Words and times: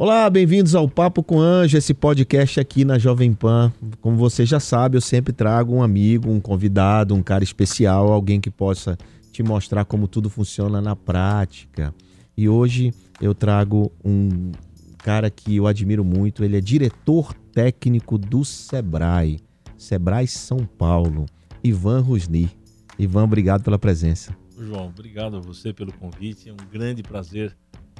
Olá, 0.00 0.30
bem-vindos 0.30 0.76
ao 0.76 0.88
Papo 0.88 1.24
com 1.24 1.40
Anjo, 1.40 1.76
esse 1.76 1.92
podcast 1.92 2.60
aqui 2.60 2.84
na 2.84 3.00
Jovem 3.00 3.32
Pan. 3.32 3.72
Como 4.00 4.16
você 4.16 4.46
já 4.46 4.60
sabe, 4.60 4.96
eu 4.96 5.00
sempre 5.00 5.32
trago 5.32 5.74
um 5.74 5.82
amigo, 5.82 6.30
um 6.30 6.38
convidado, 6.38 7.16
um 7.16 7.22
cara 7.22 7.42
especial, 7.42 8.12
alguém 8.12 8.40
que 8.40 8.48
possa 8.48 8.96
te 9.32 9.42
mostrar 9.42 9.84
como 9.84 10.06
tudo 10.06 10.30
funciona 10.30 10.80
na 10.80 10.94
prática. 10.94 11.92
E 12.36 12.48
hoje 12.48 12.94
eu 13.20 13.34
trago 13.34 13.90
um 14.04 14.52
cara 14.98 15.28
que 15.30 15.56
eu 15.56 15.66
admiro 15.66 16.04
muito, 16.04 16.44
ele 16.44 16.56
é 16.56 16.60
diretor 16.60 17.34
técnico 17.52 18.16
do 18.16 18.44
Sebrae, 18.44 19.40
Sebrae 19.76 20.28
São 20.28 20.58
Paulo, 20.58 21.26
Ivan 21.62 22.02
Rusni. 22.02 22.48
Ivan, 22.96 23.24
obrigado 23.24 23.64
pela 23.64 23.80
presença. 23.80 24.32
João, 24.56 24.86
obrigado 24.86 25.36
a 25.36 25.40
você 25.40 25.72
pelo 25.72 25.92
convite, 25.92 26.48
é 26.48 26.52
um 26.52 26.70
grande 26.70 27.02
prazer 27.02 27.56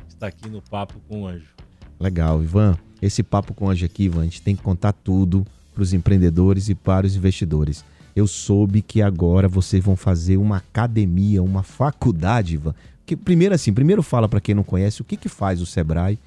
estar 0.08 0.28
aqui 0.28 0.48
no 0.48 0.62
Papo 0.62 1.00
com 1.08 1.22
o 1.22 1.26
Anjo. 1.26 1.58
Legal, 2.00 2.42
Ivan. 2.42 2.76
Esse 3.00 3.22
papo 3.22 3.54
com 3.54 3.66
hoje 3.66 3.84
aqui, 3.84 4.04
Ivan, 4.04 4.22
a 4.22 4.24
gente 4.24 4.42
tem 4.42 4.56
que 4.56 4.62
contar 4.62 4.92
tudo 4.92 5.46
para 5.74 5.82
os 5.82 5.92
empreendedores 5.92 6.68
e 6.68 6.74
para 6.74 7.06
os 7.06 7.14
investidores. 7.14 7.84
Eu 8.14 8.26
soube 8.26 8.82
que 8.82 9.00
agora 9.00 9.48
vocês 9.48 9.84
vão 9.84 9.96
fazer 9.96 10.36
uma 10.36 10.56
academia, 10.56 11.42
uma 11.42 11.62
faculdade, 11.62 12.54
Ivan. 12.54 12.74
Que, 13.06 13.16
primeiro 13.16 13.54
assim, 13.54 13.72
primeiro 13.72 14.02
fala 14.02 14.28
para 14.28 14.40
quem 14.40 14.54
não 14.54 14.64
conhece 14.64 15.00
o 15.00 15.04
que, 15.04 15.16
que 15.16 15.28
faz 15.28 15.60
o 15.60 15.66
Sebrae 15.66 16.18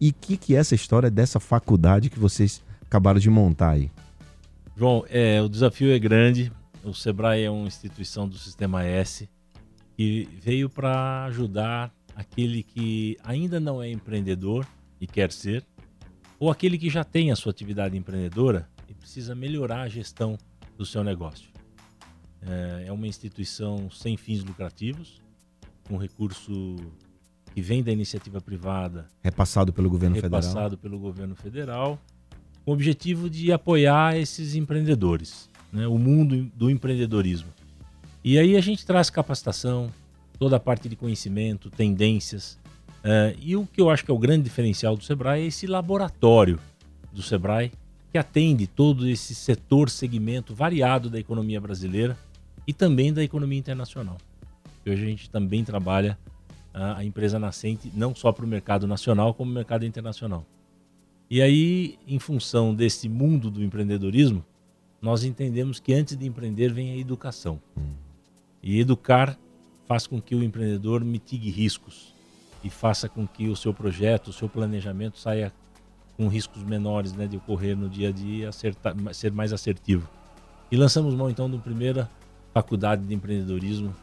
e 0.00 0.10
o 0.10 0.14
que, 0.20 0.36
que 0.36 0.54
é 0.54 0.58
essa 0.58 0.74
história 0.74 1.10
dessa 1.10 1.38
faculdade 1.38 2.10
que 2.10 2.18
vocês 2.18 2.62
acabaram 2.82 3.20
de 3.20 3.30
montar 3.30 3.70
aí. 3.70 3.90
João, 4.76 5.04
é, 5.08 5.40
o 5.40 5.48
desafio 5.48 5.92
é 5.92 5.98
grande. 5.98 6.52
O 6.84 6.92
Sebrae 6.92 7.42
é 7.42 7.50
uma 7.50 7.66
instituição 7.66 8.28
do 8.28 8.36
Sistema 8.36 8.84
S 8.84 9.28
que 9.96 10.28
veio 10.42 10.68
para 10.68 11.24
ajudar 11.24 11.90
aquele 12.14 12.62
que 12.62 13.16
ainda 13.24 13.58
não 13.58 13.82
é 13.82 13.90
empreendedor 13.90 14.66
e 15.00 15.06
quer 15.06 15.32
ser, 15.32 15.64
ou 16.38 16.50
aquele 16.50 16.78
que 16.78 16.90
já 16.90 17.04
tem 17.04 17.30
a 17.30 17.36
sua 17.36 17.50
atividade 17.50 17.96
empreendedora 17.96 18.68
e 18.88 18.94
precisa 18.94 19.34
melhorar 19.34 19.82
a 19.82 19.88
gestão 19.88 20.38
do 20.76 20.84
seu 20.84 21.02
negócio. 21.02 21.48
É, 22.42 22.84
é 22.86 22.92
uma 22.92 23.06
instituição 23.06 23.90
sem 23.90 24.16
fins 24.16 24.44
lucrativos, 24.44 25.22
com 25.88 25.96
recurso 25.96 26.76
que 27.54 27.62
vem 27.62 27.82
da 27.82 27.90
iniciativa 27.90 28.40
privada, 28.40 29.08
repassado 29.22 29.72
pelo 29.72 29.88
governo 29.88 30.16
repassado 30.16 30.42
federal, 30.42 30.62
repassado 30.62 30.78
pelo 30.78 30.98
governo 30.98 31.34
federal, 31.34 32.00
com 32.64 32.70
o 32.70 32.74
objetivo 32.74 33.30
de 33.30 33.50
apoiar 33.50 34.16
esses 34.16 34.54
empreendedores, 34.54 35.48
né, 35.72 35.86
o 35.86 35.96
mundo 35.96 36.50
do 36.54 36.70
empreendedorismo. 36.70 37.48
E 38.22 38.38
aí 38.38 38.56
a 38.56 38.60
gente 38.60 38.84
traz 38.84 39.08
capacitação, 39.08 39.90
toda 40.38 40.56
a 40.56 40.60
parte 40.60 40.88
de 40.88 40.96
conhecimento, 40.96 41.70
tendências, 41.70 42.58
Uh, 43.06 43.38
e 43.40 43.54
o 43.54 43.64
que 43.64 43.80
eu 43.80 43.88
acho 43.88 44.04
que 44.04 44.10
é 44.10 44.14
o 44.14 44.18
grande 44.18 44.42
diferencial 44.42 44.96
do 44.96 45.04
Sebrae 45.04 45.42
é 45.42 45.46
esse 45.46 45.64
laboratório 45.64 46.58
do 47.12 47.22
Sebrae 47.22 47.70
que 48.10 48.18
atende 48.18 48.66
todo 48.66 49.08
esse 49.08 49.32
setor, 49.32 49.88
segmento 49.88 50.52
variado 50.52 51.08
da 51.08 51.16
economia 51.16 51.60
brasileira 51.60 52.18
e 52.66 52.72
também 52.72 53.12
da 53.12 53.22
economia 53.22 53.60
internacional. 53.60 54.16
Hoje 54.84 55.04
a 55.04 55.06
gente 55.06 55.30
também 55.30 55.62
trabalha 55.62 56.18
uh, 56.74 56.96
a 56.96 57.04
empresa 57.04 57.38
nascente 57.38 57.92
não 57.94 58.12
só 58.12 58.32
para 58.32 58.44
o 58.44 58.48
mercado 58.48 58.88
nacional, 58.88 59.32
como 59.32 59.52
o 59.52 59.54
mercado 59.54 59.86
internacional. 59.86 60.44
E 61.30 61.40
aí, 61.40 61.96
em 62.08 62.18
função 62.18 62.74
desse 62.74 63.08
mundo 63.08 63.52
do 63.52 63.62
empreendedorismo, 63.62 64.44
nós 65.00 65.22
entendemos 65.22 65.78
que 65.78 65.94
antes 65.94 66.16
de 66.16 66.26
empreender 66.26 66.72
vem 66.72 66.90
a 66.90 66.96
educação. 66.96 67.62
Hum. 67.78 67.82
E 68.60 68.80
educar 68.80 69.38
faz 69.86 70.08
com 70.08 70.20
que 70.20 70.34
o 70.34 70.42
empreendedor 70.42 71.04
mitigue 71.04 71.50
riscos 71.50 72.15
e 72.62 72.70
faça 72.70 73.08
com 73.08 73.26
que 73.26 73.48
o 73.48 73.56
seu 73.56 73.72
projeto, 73.72 74.28
o 74.28 74.32
seu 74.32 74.48
planejamento 74.48 75.18
saia 75.18 75.52
com 76.16 76.28
riscos 76.28 76.62
menores 76.62 77.12
né, 77.12 77.26
de 77.26 77.36
ocorrer 77.36 77.76
no 77.76 77.88
dia 77.88 78.08
a 78.08 78.12
dia, 78.12 78.48
acertar, 78.48 78.94
ser 79.12 79.30
mais 79.32 79.52
assertivo. 79.52 80.08
E 80.70 80.76
lançamos 80.76 81.14
mão 81.14 81.30
então 81.30 81.50
da 81.50 81.58
primeira 81.58 82.10
faculdade 82.52 83.04
de 83.04 83.14
empreendedorismo, 83.14 83.94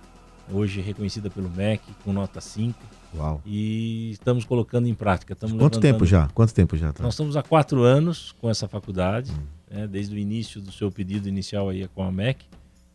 hoje 0.51 0.79
reconhecida 0.79 1.29
pelo 1.29 1.49
MEC, 1.49 1.83
com 2.03 2.13
nota 2.13 2.39
5. 2.39 2.79
Uau. 3.15 3.41
E 3.45 4.11
estamos 4.11 4.45
colocando 4.45 4.87
em 4.87 4.93
prática. 4.93 5.33
Estamos 5.33 5.57
Quanto 5.57 5.79
tempo 5.79 6.05
já? 6.05 6.27
Quanto 6.33 6.53
tempo 6.53 6.77
já? 6.77 6.93
Tá? 6.93 7.03
Nós 7.03 7.13
estamos 7.13 7.35
há 7.35 7.43
quatro 7.43 7.83
anos 7.83 8.33
com 8.39 8.49
essa 8.49 8.67
faculdade, 8.67 9.31
hum. 9.31 9.75
né, 9.75 9.87
desde 9.87 10.15
o 10.15 10.17
início 10.17 10.61
do 10.61 10.71
seu 10.71 10.91
pedido 10.91 11.27
inicial 11.27 11.69
aí 11.69 11.87
com 11.87 12.03
a 12.03 12.11
MEC. 12.11 12.45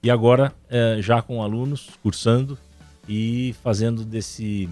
E 0.03 0.11
agora 0.11 0.53
é, 0.69 0.99
já 1.01 1.21
com 1.21 1.43
alunos 1.43 1.91
cursando 2.03 2.57
e 3.09 3.55
fazendo 3.63 4.05
desse 4.05 4.69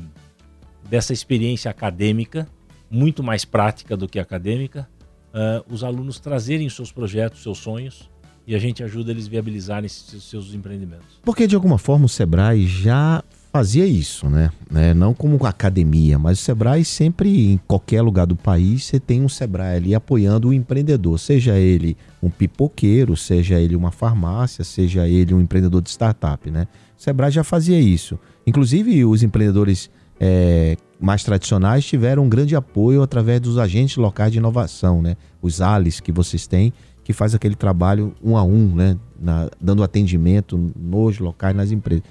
dessa 0.88 1.12
experiência 1.12 1.70
acadêmica, 1.70 2.48
muito 2.90 3.22
mais 3.22 3.44
prática 3.44 3.96
do 3.96 4.08
que 4.08 4.18
acadêmica, 4.18 4.88
uh, 5.34 5.72
os 5.72 5.82
alunos 5.84 6.18
trazerem 6.18 6.68
seus 6.68 6.92
projetos, 6.92 7.42
seus 7.42 7.58
sonhos, 7.58 8.10
e 8.46 8.54
a 8.54 8.58
gente 8.58 8.82
ajuda 8.82 9.10
eles 9.10 9.26
a 9.26 9.30
viabilizarem 9.30 9.88
seus, 9.88 10.22
seus 10.22 10.54
empreendimentos. 10.54 11.20
Porque 11.22 11.46
de 11.46 11.54
alguma 11.54 11.78
forma 11.78 12.06
o 12.06 12.08
Sebrae 12.08 12.66
já 12.66 13.22
fazia 13.52 13.86
isso, 13.86 14.28
né? 14.28 14.50
né? 14.70 14.92
Não 14.92 15.14
como 15.14 15.44
academia, 15.46 16.18
mas 16.18 16.38
o 16.38 16.42
Sebrae 16.42 16.84
sempre, 16.84 17.52
em 17.52 17.56
qualquer 17.66 18.02
lugar 18.02 18.26
do 18.26 18.36
país, 18.36 18.84
você 18.84 19.00
tem 19.00 19.22
um 19.22 19.28
Sebrae 19.28 19.76
ali 19.76 19.94
apoiando 19.94 20.48
o 20.48 20.52
empreendedor, 20.52 21.18
seja 21.18 21.58
ele 21.58 21.96
um 22.22 22.28
pipoqueiro, 22.28 23.16
seja 23.16 23.58
ele 23.58 23.74
uma 23.74 23.90
farmácia, 23.90 24.62
seja 24.62 25.08
ele 25.08 25.32
um 25.32 25.40
empreendedor 25.40 25.80
de 25.80 25.88
startup, 25.88 26.50
né? 26.50 26.68
O 26.98 27.02
Sebrae 27.02 27.30
já 27.30 27.42
fazia 27.42 27.80
isso. 27.80 28.18
Inclusive, 28.46 29.04
os 29.04 29.22
empreendedores 29.22 29.90
é, 30.20 30.76
mais 31.00 31.22
tradicionais 31.22 31.84
tiveram 31.84 32.24
um 32.24 32.28
grande 32.28 32.56
apoio 32.56 33.02
através 33.02 33.40
dos 33.40 33.58
agentes 33.58 33.96
locais 33.96 34.32
de 34.32 34.38
inovação, 34.38 35.02
né? 35.02 35.16
Os 35.42 35.60
ALIS 35.60 36.00
que 36.00 36.10
vocês 36.10 36.46
têm, 36.46 36.72
que 37.04 37.12
faz 37.12 37.34
aquele 37.34 37.54
trabalho 37.54 38.14
um 38.22 38.36
a 38.36 38.42
um, 38.42 38.74
né? 38.74 38.96
Na, 39.20 39.48
dando 39.60 39.82
atendimento 39.82 40.72
nos 40.76 41.18
locais, 41.18 41.54
nas 41.54 41.70
empresas. 41.70 42.04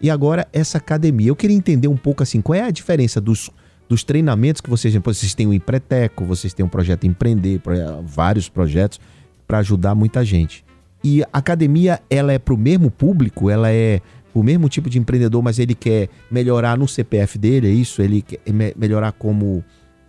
E 0.00 0.08
agora 0.10 0.48
essa 0.52 0.78
academia. 0.78 1.28
Eu 1.28 1.36
queria 1.36 1.56
entender 1.56 1.88
um 1.88 1.96
pouco 1.96 2.22
assim, 2.22 2.40
qual 2.40 2.56
é 2.56 2.62
a 2.62 2.70
diferença 2.70 3.20
dos, 3.20 3.50
dos 3.88 4.02
treinamentos 4.02 4.60
que 4.60 4.70
vocês, 4.70 4.94
vocês 4.94 5.34
têm 5.34 5.46
o 5.46 5.52
Empreteco, 5.52 6.24
vocês 6.24 6.54
têm 6.54 6.64
um 6.64 6.68
projeto 6.68 7.06
Empreender, 7.06 7.60
vários 8.04 8.48
projetos 8.48 8.98
para 9.46 9.58
ajudar 9.58 9.94
muita 9.94 10.24
gente. 10.24 10.64
E 11.02 11.22
a 11.24 11.38
academia, 11.38 12.00
ela 12.08 12.32
é 12.32 12.38
para 12.38 12.54
o 12.54 12.58
mesmo 12.58 12.90
público? 12.90 13.48
Ela 13.48 13.70
é 13.70 14.00
o 14.34 14.42
mesmo 14.42 14.68
tipo 14.68 14.88
de 14.88 14.98
empreendedor, 14.98 15.42
mas 15.42 15.58
ele 15.58 15.74
quer 15.74 16.08
melhorar 16.30 16.78
no 16.78 16.86
CPF 16.86 17.38
dele, 17.38 17.68
é 17.68 17.70
isso? 17.70 18.00
Ele 18.00 18.22
quer 18.22 18.40
melhorar 18.76 19.12
como, 19.12 19.64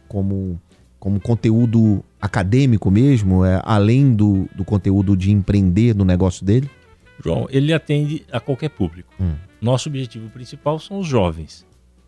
como, 0.07 0.59
como 0.99 1.19
conteúdo 1.19 2.03
acadêmico 2.21 2.91
mesmo, 2.91 3.43
é, 3.43 3.61
além 3.63 4.13
do, 4.13 4.47
do 4.55 4.63
conteúdo 4.63 5.17
de 5.17 5.31
empreender 5.31 5.95
no 5.95 6.05
negócio 6.05 6.45
dele? 6.45 6.69
João, 7.23 7.47
ele 7.49 7.73
atende 7.73 8.25
a 8.31 8.39
qualquer 8.39 8.69
público. 8.69 9.13
Hum. 9.19 9.33
Nosso 9.61 9.89
objetivo 9.89 10.29
principal 10.29 10.79
são 10.79 10.99
os 10.99 11.07
jovens. 11.07 11.65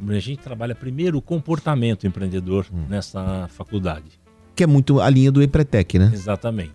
A 0.08 0.20
gente 0.20 0.40
trabalha 0.40 0.76
primeiro 0.76 1.18
o 1.18 1.22
comportamento 1.22 2.06
empreendedor 2.06 2.66
hum. 2.74 2.86
nessa 2.90 3.48
faculdade. 3.50 4.20
Que 4.56 4.64
é 4.64 4.68
muito 4.68 5.00
a 5.00 5.10
linha 5.10 5.32
do 5.32 5.42
Empretec, 5.42 5.98
né? 5.98 6.12
Exatamente. 6.14 6.74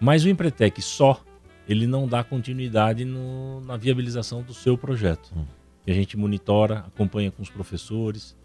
Mas 0.00 0.24
o 0.24 0.28
Empretec 0.28 0.80
só 0.82 1.22
ele 1.68 1.86
não 1.86 2.06
dá 2.06 2.22
continuidade 2.22 3.04
no, 3.04 3.60
na 3.62 3.76
viabilização 3.76 4.42
do 4.42 4.52
seu 4.52 4.76
projeto. 4.76 5.32
Hum. 5.36 5.44
A 5.86 5.92
gente 5.92 6.16
monitora, 6.16 6.84
acompanha 6.86 7.30
com 7.30 7.42
os 7.42 7.50
professores. 7.50 8.36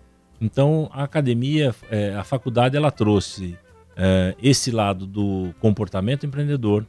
Então, 0.41 0.89
a 0.93 1.03
academia, 1.03 1.73
é, 1.89 2.13
a 2.15 2.23
faculdade, 2.23 2.75
ela 2.75 2.91
trouxe 2.91 3.57
é, 3.95 4.35
esse 4.41 4.71
lado 4.71 5.05
do 5.05 5.53
comportamento 5.59 6.25
empreendedor, 6.25 6.85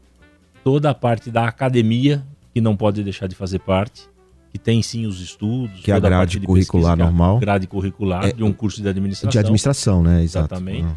toda 0.63 0.91
a 0.91 0.95
parte 0.95 1.31
da 1.31 1.47
academia, 1.47 2.25
que 2.53 2.61
não 2.61 2.77
pode 2.77 3.03
deixar 3.03 3.27
de 3.27 3.35
fazer 3.35 3.61
parte, 3.61 4.09
que 4.51 4.59
tem 4.59 4.83
sim 4.83 5.07
os 5.07 5.21
estudos, 5.21 5.81
que 5.81 5.93
é 5.93 5.95
a 5.95 6.01
grade 6.01 6.41
curricular 6.41 6.97
pesquisa, 6.97 7.11
normal, 7.11 7.39
grade 7.39 7.67
curricular 7.67 8.27
é, 8.27 8.33
de 8.33 8.43
um 8.43 8.53
curso 8.53 8.83
de 8.83 8.89
administração. 8.89 9.31
De 9.31 9.39
administração, 9.39 10.03
né? 10.03 10.23
Exato. 10.23 10.55
Exatamente. 10.55 10.85
Uhum. 10.85 10.97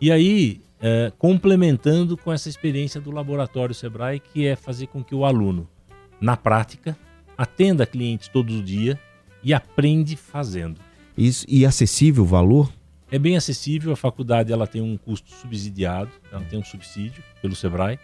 E 0.00 0.12
aí 0.12 0.60
é, 0.82 1.12
complementando 1.16 2.16
com 2.16 2.32
essa 2.32 2.48
experiência 2.48 3.00
do 3.00 3.12
laboratório 3.12 3.74
Sebrae, 3.74 4.18
que 4.18 4.44
é 4.44 4.56
fazer 4.56 4.88
com 4.88 5.02
que 5.02 5.14
o 5.14 5.24
aluno, 5.24 5.68
na 6.20 6.36
prática, 6.36 6.98
atenda 7.38 7.86
clientes 7.86 8.26
todo 8.26 8.60
dia 8.60 8.98
e 9.44 9.54
aprende 9.54 10.16
fazendo. 10.16 10.80
Isso, 11.16 11.46
e 11.48 11.64
acessível 11.64 12.24
o 12.24 12.26
valor? 12.26 12.72
É 13.10 13.18
bem 13.18 13.36
acessível, 13.36 13.92
a 13.92 13.96
faculdade 13.96 14.52
ela 14.52 14.66
tem 14.66 14.82
um 14.82 14.96
custo 14.96 15.30
subsidiado, 15.30 16.10
ela 16.32 16.42
tem 16.44 16.58
um 16.58 16.64
subsídio 16.64 17.22
pelo 17.40 17.54
Sebrae. 17.54 17.98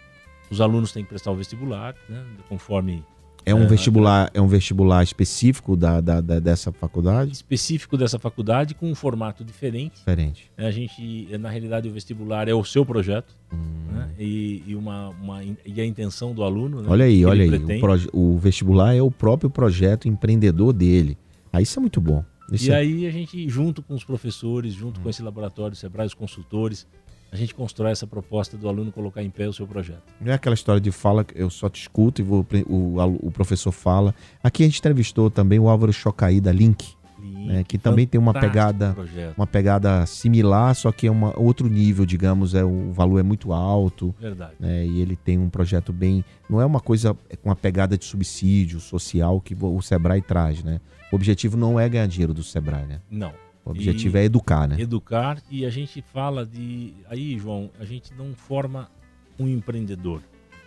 Os 0.49 0.61
alunos 0.61 0.91
têm 0.91 1.03
que 1.03 1.09
prestar 1.09 1.31
o 1.31 1.35
vestibular, 1.35 1.95
né, 2.07 2.23
conforme 2.47 3.03
É 3.45 3.55
um 3.55 3.63
É, 3.63 3.67
vestibular, 3.67 4.29
é 4.33 4.41
um 4.41 4.47
vestibular 4.47 5.01
específico 5.03 5.75
da, 5.75 6.01
da- 6.01 6.21
da- 6.21 6.39
dessa 6.39 6.71
faculdade? 6.71 7.31
específico 7.31 7.97
dessa 7.97 8.19
faculdade 8.19 8.75
com 8.75 8.89
um 8.91 8.93
formato 8.95 9.43
diferente. 9.43 9.95
Diferente. 9.95 10.51
A 10.57 10.69
gente, 10.71 11.27
na 11.37 11.49
realidade, 11.49 11.87
o 11.87 11.91
vestibular 11.91 12.47
é 12.47 12.53
o 12.53 12.63
seu 12.63 12.85
projeto 12.85 13.35
Hum. 13.51 13.57
né, 13.93 14.09
e, 14.19 14.63
e 14.67 14.75
uma, 14.75 15.09
uma- 15.09 15.41
e 15.43 15.81
a 15.81 15.85
intenção 15.85 16.33
do 16.33 16.43
aluno. 16.43 16.81
né, 16.81 16.89
Olha 16.89 17.05
aí, 17.05 17.25
olha 17.25 17.43
aí. 17.43 17.77
O, 17.77 17.79
proje- 17.79 18.09
o 18.13 18.37
vestibular 18.37 18.93
é 18.93 19.01
o 19.01 19.09
próprio 19.09 19.49
projeto 19.49 20.07
empreendedor 20.07 20.73
dele. 20.73 21.17
Aí 21.51 21.63
isso 21.63 21.79
é 21.79 21.81
muito 21.81 21.99
bom. 21.99 22.23
Isso 22.51 22.69
E 22.69 22.71
é- 22.71 22.75
aí 22.75 23.07
a 23.07 23.11
gente, 23.11 23.47
junto 23.49 23.81
com 23.81 23.93
os 23.95 24.03
professores, 24.03 24.73
junto 24.73 24.99
com 24.99 25.09
esse 25.09 25.21
laboratório, 25.23 25.73
o 25.73 25.75
Sebrae, 25.75 26.05
os 26.07 26.13
consultores, 26.13 26.85
a 27.31 27.35
gente 27.35 27.53
constrói 27.53 27.91
essa 27.91 28.07
proposta 28.07 28.57
do 28.57 28.67
aluno 28.67 28.91
colocar 28.91 29.23
em 29.23 29.29
pé 29.29 29.47
o 29.47 29.53
seu 29.53 29.67
projeto. 29.67 30.03
Não 30.19 30.31
é 30.31 30.35
aquela 30.35 30.53
história 30.53 30.81
de 30.81 30.91
fala, 30.91 31.23
que 31.23 31.39
eu 31.39 31.49
só 31.49 31.69
te 31.69 31.81
escuto 31.81 32.21
e 32.21 32.23
vou, 32.23 32.45
o, 32.67 33.27
o 33.27 33.31
professor 33.31 33.71
fala. 33.71 34.13
Aqui 34.43 34.63
a 34.63 34.65
gente 34.65 34.79
entrevistou 34.79 35.29
também 35.29 35.59
o 35.59 35.69
Álvaro 35.69 35.93
Chocaí 35.93 36.41
da 36.41 36.51
Link, 36.51 36.97
né, 37.19 37.63
que 37.67 37.77
também 37.77 38.07
tem 38.07 38.19
uma 38.19 38.33
pegada 38.33 38.93
Projeto, 38.93 39.35
uma 39.37 39.47
pegada 39.47 40.05
similar, 40.05 40.73
só 40.75 40.91
que 40.91 41.07
é 41.07 41.11
uma, 41.11 41.37
outro 41.37 41.67
nível, 41.67 42.05
digamos, 42.05 42.55
é 42.55 42.63
o 42.63 42.91
valor 42.91 43.19
é 43.19 43.23
muito 43.23 43.51
alto, 43.51 44.15
verdade. 44.19 44.53
né? 44.59 44.85
E 44.85 45.01
ele 45.01 45.15
tem 45.15 45.37
um 45.37 45.49
projeto 45.49 45.91
bem, 45.91 46.23
não 46.49 46.61
é 46.61 46.65
uma 46.65 46.79
coisa 46.79 47.13
com 47.41 47.49
uma 47.49 47.55
pegada 47.55 47.97
de 47.97 48.05
subsídio 48.05 48.79
social 48.79 49.41
que 49.41 49.55
o 49.59 49.81
Sebrae 49.81 50.21
traz, 50.21 50.63
né? 50.63 50.79
O 51.11 51.15
objetivo 51.15 51.57
não 51.57 51.79
é 51.79 51.89
ganhar 51.89 52.07
dinheiro 52.07 52.33
do 52.33 52.43
Sebrae, 52.43 52.85
né? 52.85 53.01
Não. 53.09 53.33
O 53.65 53.71
objetivo 53.71 54.17
E- 54.17 54.21
é 54.21 54.23
educar, 54.23 54.67
né? 54.67 54.79
Educar 54.79 55.41
e 55.49 55.65
a 55.65 55.69
gente 55.69 56.01
fala 56.01 56.45
de. 56.45 56.93
Aí, 57.07 57.37
João, 57.37 57.69
a 57.79 57.85
gente 57.85 58.13
não 58.13 58.33
forma 58.33 58.89
um 59.37 59.47
empreendedor. 59.47 60.21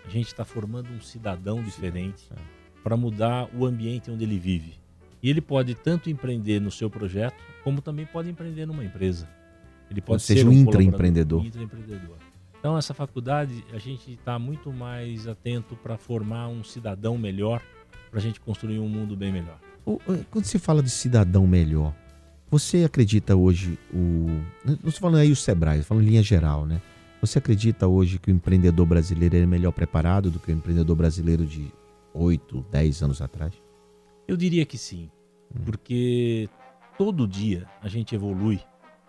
A 0.04 0.08
gente 0.08 0.26
está 0.26 0.44
formando 0.44 0.90
um 0.90 1.00
cidadão 1.00 1.62
diferente 1.62 2.28
para 2.82 2.96
mudar 2.96 3.48
o 3.54 3.64
ambiente 3.64 4.10
onde 4.10 4.24
ele 4.24 4.38
vive. 4.38 4.74
E 5.22 5.30
ele 5.30 5.40
pode 5.40 5.74
tanto 5.74 6.10
empreender 6.10 6.60
no 6.60 6.70
seu 6.70 6.90
projeto, 6.90 7.36
como 7.62 7.80
também 7.80 8.04
pode 8.04 8.28
empreender 8.28 8.66
numa 8.66 8.84
empresa. 8.84 9.28
Ele 9.88 10.00
pode 10.00 10.22
seja, 10.22 10.40
ser 10.40 10.48
um 10.48 10.52
intraempreendedor. 10.52 11.44
intraempreendedor. 11.44 12.16
Então, 12.58 12.76
essa 12.76 12.94
faculdade, 12.94 13.64
a 13.72 13.78
gente 13.78 14.12
está 14.12 14.38
muito 14.38 14.72
mais 14.72 15.28
atento 15.28 15.76
para 15.76 15.96
formar 15.96 16.48
um 16.48 16.64
cidadão 16.64 17.16
melhor, 17.18 17.62
para 18.10 18.18
a 18.18 18.22
gente 18.22 18.40
construir 18.40 18.78
um 18.78 18.88
mundo 18.88 19.16
bem 19.16 19.32
melhor. 19.32 19.58
Quando 20.30 20.44
se 20.44 20.58
fala 20.58 20.82
de 20.82 20.90
cidadão 20.90 21.46
melhor, 21.46 21.94
você 22.52 22.84
acredita 22.84 23.34
hoje 23.34 23.78
o. 23.90 24.26
Não 24.62 24.74
estou 24.74 24.92
falando 24.92 25.20
aí 25.22 25.32
o 25.32 25.36
Sebrae, 25.36 25.78
estou 25.78 25.88
falando 25.88 26.04
em 26.04 26.10
linha 26.10 26.22
geral, 26.22 26.66
né? 26.66 26.82
Você 27.22 27.38
acredita 27.38 27.88
hoje 27.88 28.18
que 28.18 28.30
o 28.30 28.34
empreendedor 28.34 28.84
brasileiro 28.84 29.34
é 29.36 29.46
melhor 29.46 29.72
preparado 29.72 30.30
do 30.30 30.38
que 30.38 30.52
o 30.52 30.54
empreendedor 30.54 30.94
brasileiro 30.94 31.46
de 31.46 31.72
8, 32.12 32.66
10 32.70 33.02
anos 33.04 33.22
atrás? 33.22 33.54
Eu 34.28 34.36
diria 34.36 34.66
que 34.66 34.76
sim, 34.76 35.10
porque 35.64 36.46
todo 36.98 37.26
dia 37.26 37.66
a 37.80 37.88
gente 37.88 38.14
evolui 38.14 38.60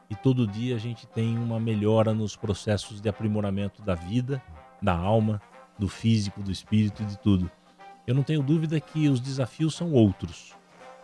e 0.10 0.16
todo 0.16 0.48
dia 0.48 0.78
a 0.78 0.80
gente 0.80 1.06
tem 1.08 1.38
uma 1.38 1.60
melhora 1.60 2.14
nos 2.14 2.38
processos 2.38 3.02
de 3.02 3.10
aprimoramento 3.10 3.82
da 3.82 3.94
vida, 3.94 4.42
da 4.82 4.96
alma, 4.96 5.42
do 5.78 5.90
físico, 5.90 6.42
do 6.42 6.52
espírito 6.52 7.04
e 7.04 7.06
de 7.06 7.20
tudo. 7.20 7.52
Eu 8.08 8.16
não 8.16 8.24
tenho 8.24 8.42
dúvida 8.42 8.80
que 8.80 9.10
os 9.10 9.20
desafios 9.20 9.76
são 9.76 9.92
outros, 9.92 10.56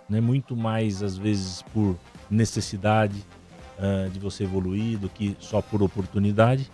né? 0.10 0.20
Muito 0.20 0.56
mais 0.56 1.04
às 1.04 1.18
vezes 1.18 1.62
por 1.74 1.96
necessidade 2.30 3.24
ah, 3.78 4.10
de 4.12 4.20
você 4.20 4.44
evoluir 4.44 4.98
do 4.98 5.08
que 5.08 5.38
só 5.40 5.62
por 5.62 5.82
oportunidade, 5.82 6.70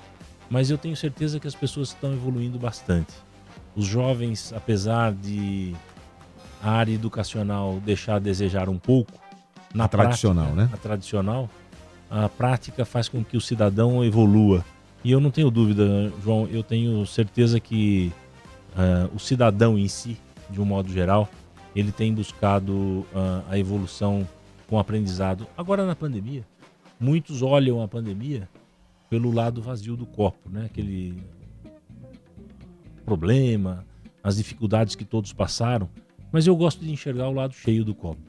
mas 0.49 0.71
eu 0.71 0.77
tenho 0.77 0.95
certeza 0.95 1.39
que 1.39 1.47
as 1.47 1.55
pessoas 1.55 1.89
estão 1.89 2.13
evoluindo 2.13 2.57
bastante. 2.57 3.13
Os 3.75 3.85
jovens, 3.85 4.53
apesar 4.55 5.13
de 5.13 5.75
a 6.61 6.71
área 6.71 6.93
educacional 6.93 7.79
deixar 7.85 8.15
a 8.15 8.19
desejar 8.19 8.69
um 8.69 8.77
pouco, 8.77 9.11
na 9.73 9.83
A 9.83 9.87
tradicional, 9.87 10.45
prática, 10.45 10.63
né? 10.63 10.69
A 10.73 10.77
tradicional, 10.77 11.49
a 12.09 12.29
prática 12.29 12.85
faz 12.85 13.09
com 13.09 13.23
que 13.23 13.35
o 13.35 13.41
cidadão 13.41 14.03
evolua. 14.03 14.63
E 15.03 15.11
eu 15.11 15.19
não 15.19 15.29
tenho 15.29 15.51
dúvida, 15.51 16.11
João, 16.23 16.47
eu 16.47 16.63
tenho 16.63 17.05
certeza 17.05 17.59
que 17.59 18.11
ah, 18.75 19.09
o 19.13 19.19
cidadão 19.19 19.77
em 19.77 19.87
si, 19.87 20.17
de 20.49 20.59
um 20.59 20.65
modo 20.65 20.91
geral, 20.91 21.29
ele 21.75 21.91
tem 21.91 22.13
buscado 22.13 23.05
ah, 23.13 23.43
a 23.49 23.59
evolução 23.59 24.27
com 24.67 24.79
aprendizado. 24.79 25.45
Agora 25.57 25.85
na 25.85 25.95
pandemia, 25.95 26.45
muitos 26.99 27.41
olham 27.41 27.81
a 27.81 27.87
pandemia 27.87 28.47
pelo 29.09 29.31
lado 29.31 29.61
vazio 29.61 29.95
do 29.95 30.05
copo, 30.05 30.49
né? 30.49 30.65
Aquele 30.65 31.21
problema, 33.05 33.85
as 34.23 34.37
dificuldades 34.37 34.95
que 34.95 35.05
todos 35.05 35.31
passaram, 35.31 35.89
mas 36.31 36.47
eu 36.47 36.55
gosto 36.55 36.83
de 36.83 36.91
enxergar 36.91 37.29
o 37.29 37.33
lado 37.33 37.53
cheio 37.53 37.85
do 37.85 37.93
copo. 37.93 38.21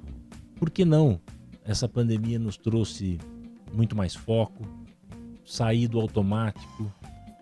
Por 0.56 0.70
que 0.70 0.84
não? 0.84 1.20
Essa 1.64 1.88
pandemia 1.88 2.38
nos 2.38 2.56
trouxe 2.56 3.18
muito 3.72 3.96
mais 3.96 4.14
foco, 4.14 4.64
sair 5.44 5.88
do 5.88 6.00
automático, 6.00 6.92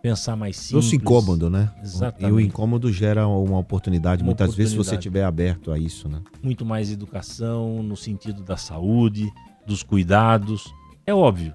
pensar 0.05 0.37
mais 0.37 0.57
simples. 0.57 0.71
Trouxe 0.91 0.97
incômodo, 0.97 1.49
né? 1.49 1.71
Exatamente. 1.83 2.29
E 2.29 2.31
o 2.31 2.39
incômodo 2.39 2.93
gera 2.93 3.27
uma 3.27 3.59
oportunidade, 3.59 4.23
Uma 4.23 4.27
muitas 4.27 4.55
vezes, 4.55 4.73
se 4.73 4.77
você 4.77 4.91
oportunidade. 4.91 5.09
estiver 5.09 5.25
aberto 5.25 5.73
a 5.73 5.79
isso, 5.79 6.11
né? 6.11 6.21
muito 6.43 6.63
mais 6.63 6.93
educação 6.93 7.83
no 7.83 7.97
sentido 7.97 8.43
da 8.43 8.59
saúde, 8.59 9.33
dos 9.67 9.83
cuidados. 9.83 10.71
É 11.07 11.15
óbvio, 11.15 11.55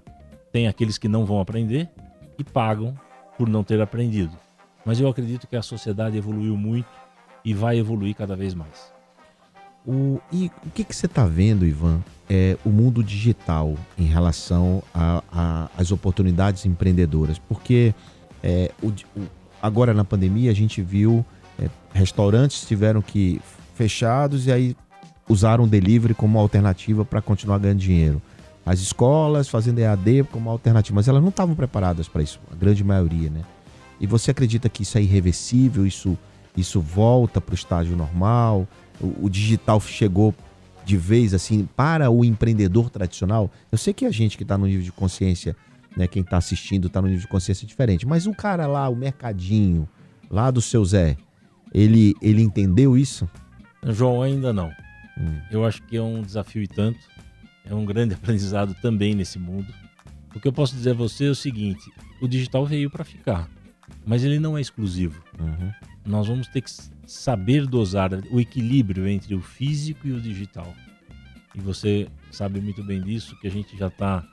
tem 0.51 0.67
aqueles 0.67 0.97
que 0.97 1.07
não 1.07 1.27
vão 1.27 1.39
aprender 1.39 1.89
e 2.39 2.43
pagam 2.43 2.95
por 3.37 3.47
não 3.47 3.63
ter 3.63 3.79
aprendido. 3.81 4.35
Mas 4.83 4.99
eu 4.99 5.07
acredito 5.07 5.45
que 5.45 5.55
a 5.55 5.61
sociedade 5.61 6.17
evoluiu 6.17 6.57
muito 6.57 6.89
e 7.45 7.53
vai 7.53 7.77
evoluir 7.77 8.15
cada 8.15 8.35
vez 8.35 8.55
mais. 8.55 8.91
O, 9.85 10.19
e 10.31 10.49
o 10.65 10.71
que, 10.71 10.83
que 10.83 10.95
você 10.95 11.05
está 11.05 11.27
vendo, 11.27 11.67
Ivan, 11.67 12.01
é 12.27 12.57
o 12.65 12.69
mundo 12.69 13.03
digital 13.03 13.75
em 13.95 14.05
relação 14.05 14.81
às 15.77 15.91
oportunidades 15.91 16.65
empreendedoras? 16.65 17.37
Porque 17.37 17.93
é, 18.43 18.71
o 18.81 18.87
o- 18.87 19.27
agora 19.61 19.93
na 19.93 20.03
pandemia 20.05 20.51
a 20.51 20.53
gente 20.55 20.81
viu 20.81 21.25
é, 21.59 21.69
restaurantes 21.93 22.65
tiveram 22.65 23.01
que 23.01 23.41
fechados 23.75 24.47
e 24.47 24.51
aí 24.51 24.75
usaram 25.27 25.65
o 25.65 25.67
delivery 25.67 26.13
como 26.13 26.39
alternativa 26.39 27.03
para 27.05 27.21
continuar 27.21 27.57
ganhando 27.59 27.79
dinheiro. 27.79 28.21
As 28.65 28.79
escolas 28.79 29.47
fazendo 29.47 29.79
EAD 29.79 30.23
como 30.31 30.49
alternativa, 30.49 30.95
mas 30.95 31.07
elas 31.07 31.21
não 31.21 31.29
estavam 31.29 31.55
preparadas 31.55 32.07
para 32.07 32.21
isso, 32.21 32.39
a 32.51 32.55
grande 32.55 32.83
maioria, 32.83 33.29
né? 33.29 33.41
E 33.99 34.07
você 34.07 34.31
acredita 34.31 34.69
que 34.69 34.83
isso 34.83 34.97
é 34.97 35.01
irreversível, 35.01 35.85
isso, 35.85 36.17
isso 36.55 36.79
volta 36.79 37.41
para 37.41 37.51
o 37.53 37.55
estágio 37.55 37.95
normal? 37.97 38.67
O, 39.01 39.25
o 39.25 39.29
digital 39.29 39.79
chegou 39.81 40.33
de 40.85 40.97
vez 40.97 41.33
assim 41.33 41.67
para 41.75 42.09
o 42.09 42.23
empreendedor 42.23 42.89
tradicional? 42.89 43.49
Eu 43.71 43.77
sei 43.77 43.93
que 43.93 44.05
a 44.05 44.11
gente 44.11 44.37
que 44.37 44.43
está 44.43 44.57
no 44.57 44.65
nível 44.65 44.83
de 44.83 44.91
consciência, 44.91 45.55
né, 45.95 46.07
quem 46.07 46.21
está 46.21 46.37
assistindo 46.37 46.87
está 46.87 47.01
no 47.01 47.07
nível 47.07 47.21
de 47.21 47.27
consciência 47.27 47.67
diferente, 47.67 48.05
mas 48.05 48.27
o 48.27 48.33
cara 48.33 48.67
lá, 48.67 48.87
o 48.89 48.95
mercadinho, 48.95 49.87
lá 50.29 50.51
do 50.51 50.61
seu 50.61 50.83
Zé, 50.85 51.17
ele, 51.73 52.13
ele 52.21 52.41
entendeu 52.41 52.97
isso? 52.97 53.29
João, 53.83 54.21
ainda 54.21 54.51
não. 54.53 54.71
Hum. 55.17 55.39
Eu 55.51 55.65
acho 55.65 55.81
que 55.83 55.97
é 55.97 56.01
um 56.01 56.21
desafio 56.21 56.63
e 56.63 56.67
tanto. 56.67 56.99
É 57.65 57.73
um 57.73 57.85
grande 57.85 58.13
aprendizado 58.15 58.75
também 58.81 59.13
nesse 59.13 59.37
mundo. 59.37 59.73
O 60.35 60.39
que 60.39 60.47
eu 60.47 60.53
posso 60.53 60.75
dizer 60.75 60.91
a 60.91 60.93
você 60.93 61.25
é 61.25 61.29
o 61.29 61.35
seguinte: 61.35 61.91
o 62.21 62.27
digital 62.27 62.65
veio 62.65 62.89
para 62.89 63.03
ficar, 63.03 63.49
mas 64.05 64.23
ele 64.23 64.39
não 64.39 64.57
é 64.57 64.61
exclusivo. 64.61 65.21
Uhum. 65.39 65.71
nós 66.05 66.27
vamos 66.27 66.47
ter 66.47 66.61
que 66.61 66.71
saber 67.07 67.65
dosar 67.65 68.11
o 68.29 68.39
equilíbrio 68.39 69.07
entre 69.07 69.33
o 69.33 69.41
físico 69.41 70.07
e 70.07 70.11
o 70.11 70.21
digital. 70.21 70.73
E 71.55 71.59
você 71.59 72.07
sabe 72.31 72.61
muito 72.61 72.83
bem 72.83 73.01
disso, 73.01 73.37
que 73.39 73.47
a 73.47 73.51
gente 73.51 73.75
já 73.75 73.87
está 73.87 74.23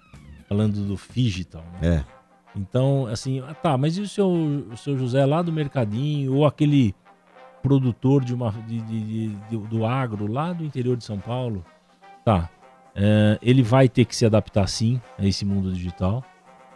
falando 0.48 0.86
do 0.86 0.98
digital. 1.14 1.64
Né? 1.80 2.04
É. 2.04 2.04
Então, 2.58 3.06
assim, 3.06 3.40
ah, 3.40 3.52
tá, 3.54 3.76
mas 3.76 3.96
e 3.98 4.00
o 4.00 4.08
seu, 4.08 4.28
o 4.28 4.76
seu 4.76 4.96
José 4.98 5.24
lá 5.26 5.42
do 5.42 5.52
Mercadinho, 5.52 6.34
ou 6.34 6.46
aquele 6.46 6.94
produtor 7.62 8.24
de 8.24 8.32
uma, 8.32 8.50
de, 8.50 8.80
de- 8.80 9.00
de- 9.00 9.28
de- 9.50 9.56
do 9.68 9.84
agro 9.84 10.30
lá 10.30 10.52
do 10.52 10.64
interior 10.64 10.96
de 10.96 11.04
São 11.04 11.18
Paulo? 11.18 11.64
Tá, 12.24 12.48
é, 12.94 13.38
ele 13.42 13.62
vai 13.62 13.88
ter 13.88 14.04
que 14.06 14.16
se 14.16 14.24
adaptar 14.24 14.66
sim 14.68 15.00
a 15.18 15.26
esse 15.26 15.44
mundo 15.44 15.70
digital. 15.72 16.24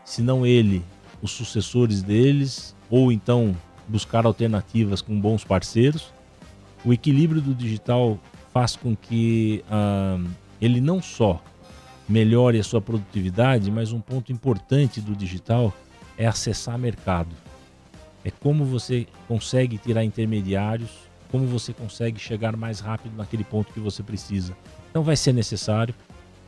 Se 0.04 0.20
não 0.22 0.44
ele, 0.44 0.84
os 1.22 1.30
sucessores 1.30 2.02
deles, 2.02 2.76
ou 2.90 3.10
então 3.10 3.56
buscar 3.88 4.26
alternativas 4.26 5.00
com 5.00 5.18
bons 5.18 5.44
parceiros. 5.44 6.12
O 6.84 6.92
equilíbrio 6.92 7.40
do 7.40 7.54
digital 7.54 8.18
faz 8.52 8.76
com 8.76 8.94
que 8.94 9.64
ah, 9.70 10.18
ele 10.60 10.80
não 10.80 11.00
só 11.00 11.40
melhore 12.10 12.58
a 12.58 12.64
sua 12.64 12.80
produtividade, 12.80 13.70
mas 13.70 13.92
um 13.92 14.00
ponto 14.00 14.32
importante 14.32 15.00
do 15.00 15.14
digital 15.14 15.72
é 16.18 16.26
acessar 16.26 16.76
mercado. 16.76 17.34
É 18.24 18.30
como 18.30 18.64
você 18.64 19.06
consegue 19.28 19.78
tirar 19.78 20.04
intermediários, 20.04 20.90
como 21.30 21.46
você 21.46 21.72
consegue 21.72 22.18
chegar 22.18 22.56
mais 22.56 22.80
rápido 22.80 23.16
naquele 23.16 23.44
ponto 23.44 23.72
que 23.72 23.78
você 23.78 24.02
precisa. 24.02 24.56
Então 24.90 25.02
vai 25.04 25.16
ser 25.16 25.32
necessário. 25.32 25.94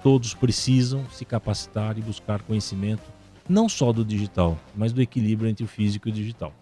todos 0.03 0.35
precisam 0.35 1.09
se 1.13 1.25
capacitar 1.25 1.97
e 1.97 2.03
buscar 2.03 2.43
conhecimento, 2.43 3.05
não 3.49 3.69
só 3.69 3.93
do 3.93 4.05
digital, 4.05 4.59
mas 4.75 4.93
do 4.93 5.01
equilíbrio 5.01 5.49
entre 5.49 5.65
o 5.65 5.69
físico 5.69 6.09
e 6.09 6.11
o 6.11 6.15
digital. 6.15 6.53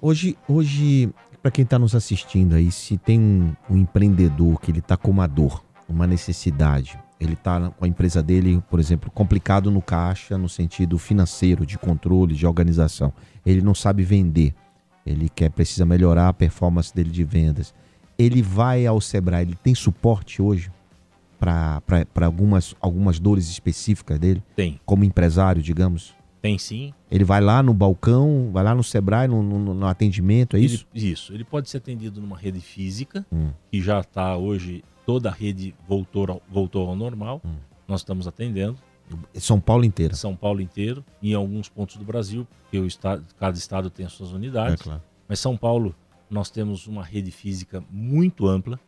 Hoje, 0.00 0.38
hoje 0.48 1.12
para 1.42 1.50
quem 1.50 1.64
está 1.64 1.76
nos 1.76 1.96
assistindo 1.96 2.54
aí, 2.54 2.70
se 2.70 2.96
tem 2.96 3.18
um, 3.18 3.52
um 3.68 3.76
empreendedor 3.76 4.60
que 4.60 4.70
ele 4.70 4.78
está 4.78 4.96
com 4.96 5.10
uma 5.10 5.26
dor, 5.26 5.64
uma 5.88 6.06
necessidade, 6.06 6.96
ele 7.22 7.34
está 7.34 7.70
com 7.70 7.84
a 7.84 7.88
empresa 7.88 8.22
dele, 8.22 8.62
por 8.70 8.80
exemplo, 8.80 9.10
complicado 9.10 9.70
no 9.70 9.80
caixa, 9.82 10.36
no 10.38 10.48
sentido 10.48 10.98
financeiro, 10.98 11.64
de 11.64 11.78
controle, 11.78 12.34
de 12.34 12.46
organização. 12.46 13.12
Ele 13.44 13.60
não 13.62 13.74
sabe 13.74 14.02
vender. 14.02 14.54
Ele 15.04 15.28
quer 15.28 15.50
precisa 15.50 15.84
melhorar 15.84 16.28
a 16.28 16.32
performance 16.32 16.94
dele 16.94 17.10
de 17.10 17.24
vendas. 17.24 17.74
Ele 18.18 18.40
vai 18.42 18.86
ao 18.86 19.00
Sebrae, 19.00 19.42
ele 19.42 19.56
tem 19.62 19.74
suporte 19.74 20.40
hoje 20.40 20.70
para 21.38 21.82
algumas, 22.24 22.74
algumas 22.80 23.18
dores 23.18 23.48
específicas 23.48 24.18
dele? 24.18 24.42
Tem. 24.54 24.80
Como 24.86 25.04
empresário, 25.04 25.60
digamos? 25.62 26.14
Tem 26.40 26.58
sim. 26.58 26.92
Ele 27.10 27.24
vai 27.24 27.40
lá 27.40 27.62
no 27.62 27.72
balcão, 27.72 28.50
vai 28.52 28.64
lá 28.64 28.74
no 28.74 28.82
Sebrae, 28.82 29.28
no, 29.28 29.42
no, 29.42 29.74
no 29.74 29.86
atendimento, 29.86 30.56
é 30.56 30.60
Ele- 30.60 30.66
isso? 30.74 30.86
isso. 30.94 31.32
Ele 31.32 31.44
pode 31.44 31.68
ser 31.70 31.76
atendido 31.78 32.20
numa 32.20 32.36
rede 32.36 32.60
física, 32.60 33.24
Hum. 33.32 33.50
que 33.70 33.80
já 33.80 34.00
está 34.00 34.36
hoje, 34.36 34.82
toda 35.06 35.28
a 35.28 35.32
rede 35.32 35.74
voltou 35.86 36.26
ao, 36.30 36.42
voltou 36.48 36.88
ao 36.88 36.96
normal. 36.96 37.40
Hum. 37.44 37.54
Nós 37.86 38.00
estamos 38.00 38.26
atendendo. 38.26 38.78
São 39.34 39.60
Paulo 39.60 39.84
inteira. 39.84 40.14
São 40.14 40.34
Paulo 40.34 40.60
inteiro, 40.60 41.04
em 41.22 41.34
alguns 41.34 41.68
pontos 41.68 41.96
do 41.96 42.04
Brasil, 42.04 42.46
porque 42.62 42.78
o 42.78 42.86
estado, 42.86 43.24
cada 43.38 43.56
estado 43.58 43.90
tem 43.90 44.06
as 44.06 44.12
suas 44.12 44.32
É 44.32 44.34
unidades. 44.34 44.82
claro. 44.82 45.02
Mas 45.28 45.38
São 45.40 45.56
Paulo, 45.56 45.94
nós 46.30 46.50
temos 46.50 46.86
uma 46.86 47.04
rede 47.04 47.30
física 47.30 47.84
muito 47.90 48.46
ampla, 48.48 48.80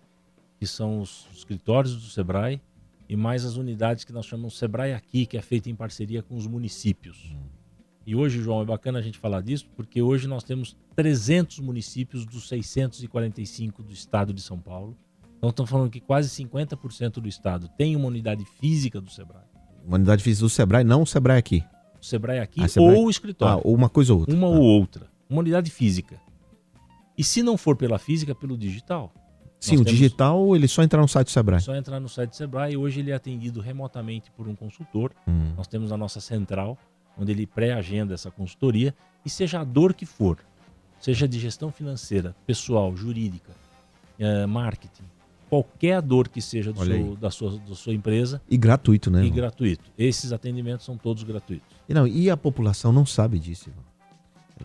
que 0.58 0.66
são 0.66 1.00
os 1.00 1.26
escritórios 1.34 1.94
do 1.94 2.02
Sebrae 2.08 2.60
e 3.06 3.16
mais 3.16 3.44
as 3.44 3.56
unidades 3.56 4.04
que 4.04 4.12
nós 4.12 4.24
chamamos 4.24 4.56
Sebrae 4.56 4.94
Aqui, 4.94 5.26
que 5.26 5.36
é 5.36 5.42
feita 5.42 5.68
em 5.68 5.74
parceria 5.74 6.22
com 6.22 6.36
os 6.36 6.46
municípios. 6.46 7.36
E 8.06 8.14
hoje, 8.16 8.40
João, 8.40 8.62
é 8.62 8.64
bacana 8.64 8.98
a 8.98 9.02
gente 9.02 9.18
falar 9.18 9.42
disso, 9.42 9.66
porque 9.76 10.00
hoje 10.00 10.26
nós 10.26 10.42
temos 10.44 10.76
300 10.96 11.58
municípios 11.60 12.24
dos 12.24 12.48
645 12.48 13.82
do 13.82 13.92
estado 13.92 14.32
de 14.32 14.40
São 14.40 14.58
Paulo. 14.58 14.96
Então, 15.44 15.50
estamos 15.50 15.70
falando 15.70 15.90
que 15.90 16.00
quase 16.00 16.30
50% 16.30 17.20
do 17.20 17.28
estado 17.28 17.68
tem 17.76 17.94
uma 17.94 18.06
unidade 18.06 18.46
física 18.58 18.98
do 18.98 19.10
Sebrae. 19.10 19.42
Uma 19.86 19.96
unidade 19.96 20.22
física 20.22 20.46
do 20.46 20.48
Sebrae, 20.48 20.82
não 20.84 21.02
o 21.02 21.06
Sebrae 21.06 21.36
aqui. 21.38 21.62
O 22.00 22.04
Sebrae 22.04 22.38
Aqui 22.38 22.62
Ah, 22.62 22.68
Sebrae- 22.68 22.94
ou 22.96 23.04
o 23.04 23.08
Ah, 23.08 23.10
escritório. 23.10 23.60
ou 23.62 23.74
uma 23.74 23.88
coisa 23.90 24.14
ou 24.14 24.20
outra. 24.20 24.34
uma 24.34 24.48
Tá. 24.48 24.54
ou 24.56 24.62
outra. 24.62 25.06
Uma 25.28 25.40
unidade 25.40 25.70
física. 25.70 26.18
E 27.16 27.22
se 27.22 27.42
não 27.42 27.58
for 27.58 27.76
pela 27.76 27.98
física, 27.98 28.34
pelo 28.34 28.56
digital. 28.56 29.12
Sim, 29.60 29.76
o 29.76 29.84
digital, 29.84 30.56
ele 30.56 30.66
só 30.66 30.82
entrar 30.82 31.00
no 31.02 31.08
site 31.08 31.26
do 31.26 31.30
Sebrae. 31.32 31.60
só 31.60 31.74
entrar 31.74 32.00
no 32.00 32.08
site 32.08 32.30
do 32.30 32.36
Sebrae. 32.36 32.74
Hoje 32.76 33.00
ele 33.00 33.10
é 33.10 33.14
atendido 33.14 33.60
remotamente 33.60 34.30
por 34.30 34.48
um 34.48 34.54
consultor. 34.56 35.12
Hum. 35.28 35.52
Nós 35.56 35.66
temos 35.66 35.92
a 35.92 35.96
nossa 35.98 36.20
central, 36.22 36.78
onde 37.18 37.32
ele 37.32 37.46
pré-agenda 37.46 38.14
essa 38.14 38.30
consultoria. 38.30 38.94
E 39.24 39.28
seja 39.30 39.60
a 39.60 39.64
dor 39.64 39.92
que 39.92 40.06
for, 40.06 40.38
seja 41.00 41.28
de 41.28 41.38
gestão 41.38 41.70
financeira, 41.70 42.34
pessoal, 42.46 42.94
jurídica, 42.96 43.52
eh, 44.18 44.46
marketing, 44.46 45.04
qualquer 45.62 46.02
dor 46.02 46.28
que 46.28 46.40
seja 46.42 46.72
do 46.72 46.84
seu- 46.84 47.16
da, 47.16 47.30
sua, 47.30 47.58
da 47.58 47.74
sua 47.74 47.94
empresa, 47.94 48.40
E 48.50 48.56
gratuito, 48.56 49.10
né? 49.10 49.20
e 49.20 49.26
irmão? 49.26 49.36
gratuito. 49.36 49.84
Esses 49.96 50.32
atendimentos 50.32 50.84
são 50.84 50.96
todos 50.96 51.22
gratuitos. 51.22 51.66
E, 51.88 51.94
não, 51.94 52.06
e 52.06 52.28
a 52.28 52.36
população 52.36 52.92
não 52.92 53.06
sabe 53.06 53.38
disso, 53.38 53.68
irmão. 53.70 53.84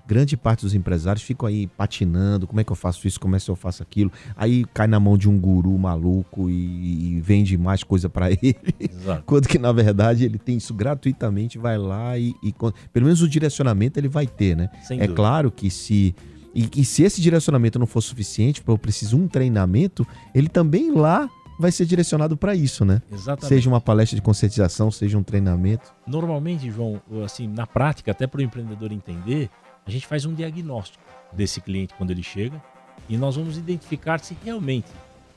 Grande 0.08 0.38
parte 0.38 0.62
dos 0.62 0.74
empresários 0.76 1.24
ficam 1.24 1.48
aí 1.48 1.66
patinando, 1.68 2.46
como 2.48 2.60
é 2.60 2.64
que 2.64 2.72
eu 2.72 2.76
faço 2.76 3.08
isso, 3.08 3.20
como 3.20 3.36
é 3.36 3.40
que 3.40 3.50
eu 3.50 3.56
faço 3.56 3.82
aquilo. 3.84 4.12
Aí 4.36 4.64
cai 4.74 4.86
na 4.88 5.00
mão 5.00 5.18
de 5.18 5.28
um 5.28 5.38
guru 5.40 5.78
maluco 5.80 6.48
e, 6.50 7.18
e 7.18 7.22
vende 7.22 7.58
mais 7.58 7.84
coisa 7.84 8.08
pra 8.08 8.30
ele. 8.32 8.56
Exato. 8.80 9.24
Quando 9.26 9.48
que, 9.48 9.58
na 9.58 9.72
verdade, 9.72 10.24
ele 10.26 10.38
tem 10.38 10.58
isso 10.58 10.74
gratuitamente, 10.76 11.58
vai 11.58 11.78
lá 11.78 12.18
e, 12.18 12.34
e 12.44 12.54
pelo 12.94 13.06
menos 13.06 13.22
o 13.24 13.28
direcionamento 13.28 14.00
ele 14.00 14.08
vai 14.08 14.28
ter, 14.28 14.56
né? 14.56 14.70
Sem 14.84 14.98
é 15.00 15.02
dúvida. 15.02 15.16
claro 15.16 15.52
que 15.52 15.70
se 15.72 16.16
e, 16.60 16.68
que 16.68 16.84
se 16.84 17.04
esse 17.04 17.22
direcionamento 17.22 17.80
não 17.80 17.88
for 17.88 18.02
suficiente, 18.02 18.62
para 18.62 18.74
eu 18.74 18.78
preciso 18.78 19.18
um 19.18 19.30
treinamento, 19.30 20.06
ele 20.36 20.50
também 20.50 20.92
lá 20.92 21.30
vai 21.58 21.72
ser 21.72 21.86
direcionado 21.86 22.36
para 22.36 22.54
isso, 22.54 22.84
né? 22.84 23.02
Exatamente. 23.10 23.48
Seja 23.48 23.70
uma 23.70 23.80
palestra 23.80 24.16
de 24.16 24.22
conscientização, 24.22 24.92
seja 24.92 25.18
um 25.18 25.24
treinamento. 25.24 25.94
Normalmente, 26.06 26.70
João, 26.70 27.02
assim, 27.24 27.48
na 27.48 27.66
prática, 27.66 28.12
até 28.12 28.28
para 28.28 28.40
o 28.40 28.42
empreendedor 28.42 28.92
entender, 28.92 29.50
a 29.86 29.90
gente 29.90 30.06
faz 30.06 30.26
um 30.26 30.34
diagnóstico 30.34 31.04
desse 31.32 31.62
cliente 31.62 31.94
quando 31.98 32.12
ele 32.12 32.24
chega 32.24 32.62
e 33.08 33.18
nós 33.18 33.38
vamos 33.38 33.58
identificar 33.58 34.20
se 34.20 34.36
realmente, 34.44 34.88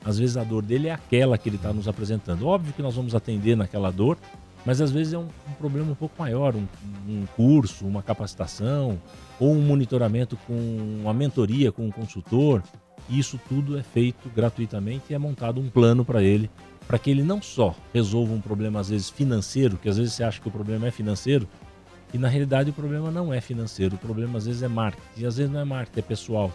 às 0.03 0.19
vezes, 0.19 0.35
a 0.35 0.43
dor 0.43 0.61
dele 0.61 0.89
é 0.89 0.91
aquela 0.91 1.37
que 1.37 1.47
ele 1.47 1.55
está 1.55 1.71
nos 1.71 1.87
apresentando. 1.87 2.45
Óbvio 2.45 2.73
que 2.73 2.81
nós 2.81 2.95
vamos 2.95 3.15
atender 3.15 3.55
naquela 3.55 3.91
dor, 3.91 4.17
mas 4.65 4.79
às 4.81 4.91
vezes 4.91 5.13
é 5.13 5.17
um, 5.17 5.27
um 5.47 5.53
problema 5.57 5.91
um 5.91 5.95
pouco 5.95 6.15
maior, 6.17 6.55
um, 6.55 6.65
um 7.07 7.25
curso, 7.35 7.85
uma 7.85 8.01
capacitação 8.01 8.99
ou 9.39 9.51
um 9.51 9.61
monitoramento 9.61 10.37
com 10.47 10.53
uma 11.01 11.13
mentoria 11.13 11.71
com 11.71 11.85
um 11.85 11.91
consultor. 11.91 12.63
Isso 13.09 13.39
tudo 13.49 13.77
é 13.77 13.83
feito 13.83 14.29
gratuitamente 14.33 15.05
e 15.09 15.13
é 15.13 15.17
montado 15.17 15.59
um 15.59 15.69
plano 15.69 16.05
para 16.05 16.23
ele, 16.23 16.49
para 16.87 16.97
que 16.97 17.11
ele 17.11 17.23
não 17.23 17.41
só 17.41 17.75
resolva 17.93 18.33
um 18.33 18.39
problema 18.39 18.79
às 18.79 18.89
vezes 18.89 19.09
financeiro, 19.09 19.77
que 19.77 19.89
às 19.89 19.97
vezes 19.97 20.13
você 20.13 20.23
acha 20.23 20.39
que 20.39 20.47
o 20.47 20.51
problema 20.51 20.87
é 20.87 20.91
financeiro, 20.91 21.47
e 22.13 22.17
na 22.17 22.27
realidade 22.27 22.69
o 22.69 22.73
problema 22.73 23.11
não 23.11 23.33
é 23.33 23.41
financeiro, 23.41 23.95
o 23.95 23.97
problema 23.97 24.37
às 24.37 24.45
vezes 24.45 24.61
é 24.61 24.67
marketing, 24.67 25.21
e 25.21 25.25
às 25.25 25.35
vezes 25.35 25.51
não 25.51 25.59
é 25.59 25.65
marketing, 25.65 25.99
é 25.99 26.03
pessoal. 26.03 26.51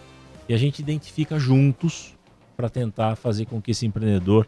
E 0.49 0.55
a 0.55 0.57
gente 0.57 0.79
identifica 0.79 1.39
juntos 1.39 2.15
para 2.57 2.71
tentar 2.71 3.17
fazer 3.17 3.45
com 3.45 3.61
que 3.61 3.73
esse 3.73 3.85
empreendedor 3.85 4.47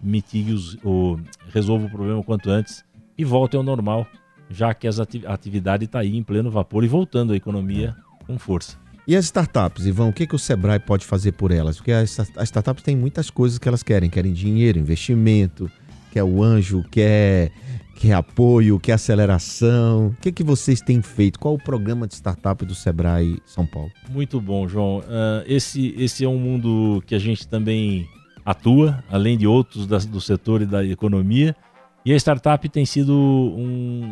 mitigue 0.00 0.52
os, 0.52 0.74
o, 0.84 1.18
resolva 1.52 1.86
o 1.86 1.90
problema 1.90 2.18
o 2.18 2.24
quanto 2.24 2.50
antes 2.50 2.84
e 3.18 3.24
volte 3.24 3.56
ao 3.56 3.62
normal, 3.62 4.06
já 4.48 4.72
que 4.72 4.86
a 4.86 4.92
atividade 5.26 5.84
está 5.84 5.98
aí 5.98 6.16
em 6.16 6.22
pleno 6.22 6.50
vapor 6.50 6.84
e 6.84 6.88
voltando 6.88 7.32
à 7.32 7.36
economia 7.36 7.94
com 8.26 8.38
força. 8.38 8.76
E 9.06 9.16
as 9.16 9.24
startups, 9.24 9.86
Ivan, 9.86 10.08
o 10.08 10.12
que, 10.12 10.26
que 10.26 10.34
o 10.34 10.38
Sebrae 10.38 10.78
pode 10.78 11.04
fazer 11.06 11.32
por 11.32 11.50
elas? 11.50 11.76
Porque 11.78 11.92
as, 11.92 12.18
as 12.20 12.44
startups 12.44 12.82
têm 12.82 12.94
muitas 12.94 13.30
coisas 13.30 13.58
que 13.58 13.66
elas 13.66 13.82
querem. 13.82 14.10
Querem 14.10 14.34
dinheiro, 14.34 14.78
investimento, 14.78 15.70
quer 16.12 16.22
o 16.22 16.42
anjo, 16.42 16.84
quer, 16.90 17.50
quer 17.96 18.12
apoio, 18.12 18.78
quer 18.78 18.92
aceleração. 18.92 20.08
O 20.08 20.20
que, 20.20 20.30
que 20.30 20.44
vocês 20.44 20.82
têm 20.82 21.00
feito? 21.00 21.38
Qual 21.38 21.54
o 21.54 21.58
programa 21.58 22.06
de 22.06 22.14
startup 22.14 22.64
do 22.66 22.74
Sebrae 22.74 23.38
São 23.46 23.66
Paulo? 23.66 23.90
Muito 24.10 24.40
bom, 24.42 24.68
João. 24.68 25.02
Ah, 25.08 25.42
esse, 25.46 25.94
esse 25.96 26.22
é 26.24 26.28
um 26.28 26.38
mundo 26.38 27.02
que 27.06 27.14
a 27.14 27.18
gente 27.18 27.48
também 27.48 28.06
atua, 28.44 29.02
além 29.10 29.38
de 29.38 29.46
outros 29.46 29.86
da- 29.86 29.98
do 29.98 30.20
setor 30.20 30.60
e 30.62 30.66
da 30.66 30.84
economia. 30.84 31.56
E 32.04 32.12
a 32.12 32.16
startup 32.16 32.66
tem 32.68 32.86
sido 32.86 33.12
um, 33.12 34.02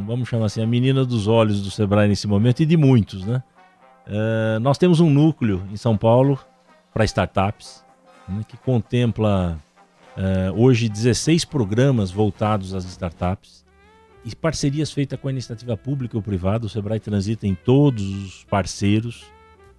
um, 0.00 0.04
vamos 0.06 0.28
chamar 0.28 0.46
assim, 0.46 0.62
a 0.62 0.66
menina 0.66 1.04
dos 1.04 1.26
olhos 1.26 1.62
do 1.62 1.70
Sebrae 1.70 2.08
nesse 2.08 2.26
momento 2.26 2.62
e 2.62 2.66
de 2.66 2.76
muitos, 2.76 3.24
né? 3.24 3.42
Ah, 4.06 4.58
nós 4.60 4.78
temos 4.78 5.00
um 5.00 5.10
núcleo 5.10 5.66
em 5.70 5.76
São 5.76 5.96
Paulo 5.96 6.38
para 6.92 7.04
startups, 7.04 7.84
né, 8.28 8.44
que 8.46 8.56
contempla 8.56 9.58
ah, 10.16 10.52
hoje 10.54 10.88
16 10.88 11.44
programas 11.44 12.10
voltados 12.10 12.74
às 12.74 12.84
startups 12.84 13.64
e 14.24 14.34
parcerias 14.34 14.90
feitas 14.90 15.18
com 15.20 15.28
a 15.28 15.30
iniciativa 15.30 15.76
pública 15.76 16.16
ou 16.16 16.22
privada. 16.22 16.66
O 16.66 16.68
Sebrae 16.68 17.00
transita 17.00 17.46
em 17.46 17.54
todos 17.54 18.02
os 18.02 18.44
parceiros. 18.44 19.26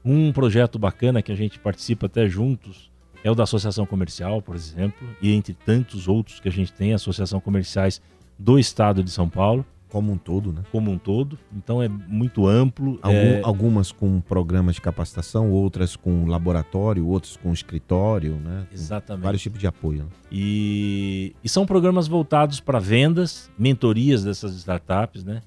Um 0.04 0.32
projeto 0.32 0.78
bacana 0.78 1.22
que 1.22 1.32
a 1.32 1.36
gente 1.36 1.58
participa 1.58 2.06
até 2.06 2.28
juntos 2.28 2.92
é 3.26 3.32
o 3.32 3.36
da 3.36 3.44
Associação 3.44 3.86
Comercial, 3.88 4.40
por 4.42 4.56
exemplo, 4.56 5.08
e 5.22 5.34
entre 5.34 5.54
tantos 5.54 6.08
outros 6.08 6.40
que 6.40 6.48
a 6.48 6.52
gente 6.52 6.72
tem, 6.72 6.94
associação 6.94 7.40
comerciais 7.40 8.00
do 8.38 8.60
estado 8.60 9.04
de 9.04 9.10
São 9.10 9.28
Paulo, 9.28 9.66
Como 9.90 10.12
um 10.12 10.18
todo, 10.18 10.52
né? 10.54 10.62
como 10.72 10.92
um 10.92 10.98
todo. 10.98 11.40
Então 11.56 11.82
é 11.82 11.88
muito 11.88 12.46
amplo. 12.48 13.00
Algum- 13.02 13.18
é, 13.18 13.42
Algumas 13.44 13.92
com 13.92 14.20
programas 14.22 14.76
de 14.76 14.82
capacitação, 14.82 15.50
outras 15.52 15.96
com 15.96 16.26
laboratório, 16.28 17.08
outras 17.08 17.36
com 17.38 17.52
escritório, 17.54 18.36
né? 18.36 18.68
Exatamente. 18.74 19.24
Vários 19.24 19.42
tipos 19.42 19.60
de 19.60 19.66
apoio. 19.68 20.00
né? 20.04 20.10
E, 20.32 21.34
e 21.44 21.48
são 21.50 21.66
programas 21.66 22.08
voltados 22.08 22.60
para 22.60 22.78
vendas, 22.78 23.50
mentorias 23.58 24.24
dessas 24.24 24.54
startups, 24.56 25.24
né? 25.24 25.42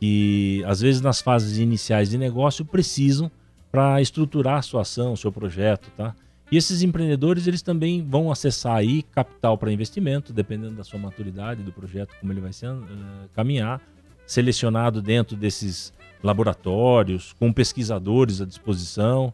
Que 0.00 0.62
às 0.66 0.80
vezes 0.80 1.00
nas 1.00 1.20
fases 1.22 1.58
iniciais 1.58 2.10
de 2.10 2.18
negócio 2.18 2.64
precisam 2.64 3.30
para 3.70 4.02
estruturar 4.02 4.58
a 4.58 4.62
sua 4.62 4.82
ação, 4.82 5.12
o 5.12 5.16
seu 5.16 5.30
projeto, 5.32 5.90
tá? 5.96 6.14
E 6.52 6.56
esses 6.58 6.82
empreendedores 6.82 7.46
eles 7.46 7.62
também 7.62 8.06
vão 8.06 8.30
acessar 8.30 8.76
aí 8.76 9.02
capital 9.04 9.56
para 9.56 9.72
investimento, 9.72 10.34
dependendo 10.34 10.74
da 10.74 10.84
sua 10.84 10.98
maturidade 10.98 11.62
do 11.62 11.72
projeto, 11.72 12.14
como 12.20 12.30
ele 12.30 12.42
vai 12.42 12.52
ser, 12.52 12.66
eh, 12.68 13.28
caminhar, 13.34 13.80
selecionado 14.26 15.00
dentro 15.00 15.34
desses 15.34 15.94
laboratórios, 16.22 17.32
com 17.38 17.50
pesquisadores 17.50 18.42
à 18.42 18.44
disposição. 18.44 19.32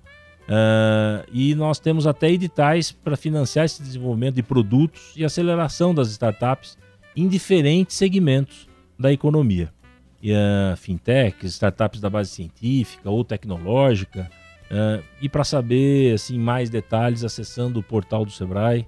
Ah, 0.49 1.25
e 1.33 1.57
nós 1.57 1.81
temos 1.81 2.07
até 2.07 2.31
editais 2.31 2.93
para 2.93 3.17
financiar 3.17 3.67
esse 3.67 3.83
desenvolvimento 3.83 4.37
de 4.37 4.43
produtos 4.45 5.13
e 5.17 5.25
aceleração 5.25 5.93
das 5.93 6.11
startups 6.11 6.79
em 7.17 7.27
diferentes 7.27 7.97
segmentos 7.97 8.69
da 8.97 9.13
economia. 9.13 9.73
E, 10.23 10.33
ah, 10.33 10.77
fintechs, 10.77 11.53
startups 11.55 12.01
da 12.01 12.09
base 12.09 12.31
científica 12.31 13.11
ou 13.11 13.25
tecnológica. 13.25 14.31
Ah, 14.71 15.03
e 15.21 15.29
para 15.29 15.45
saber 15.45 16.15
assim, 16.15 16.39
mais 16.39 16.71
detalhes, 16.71 17.25
acessando 17.25 17.81
o 17.81 17.83
portal 17.83 18.25
do 18.25 18.31
Sebrae, 18.31 18.87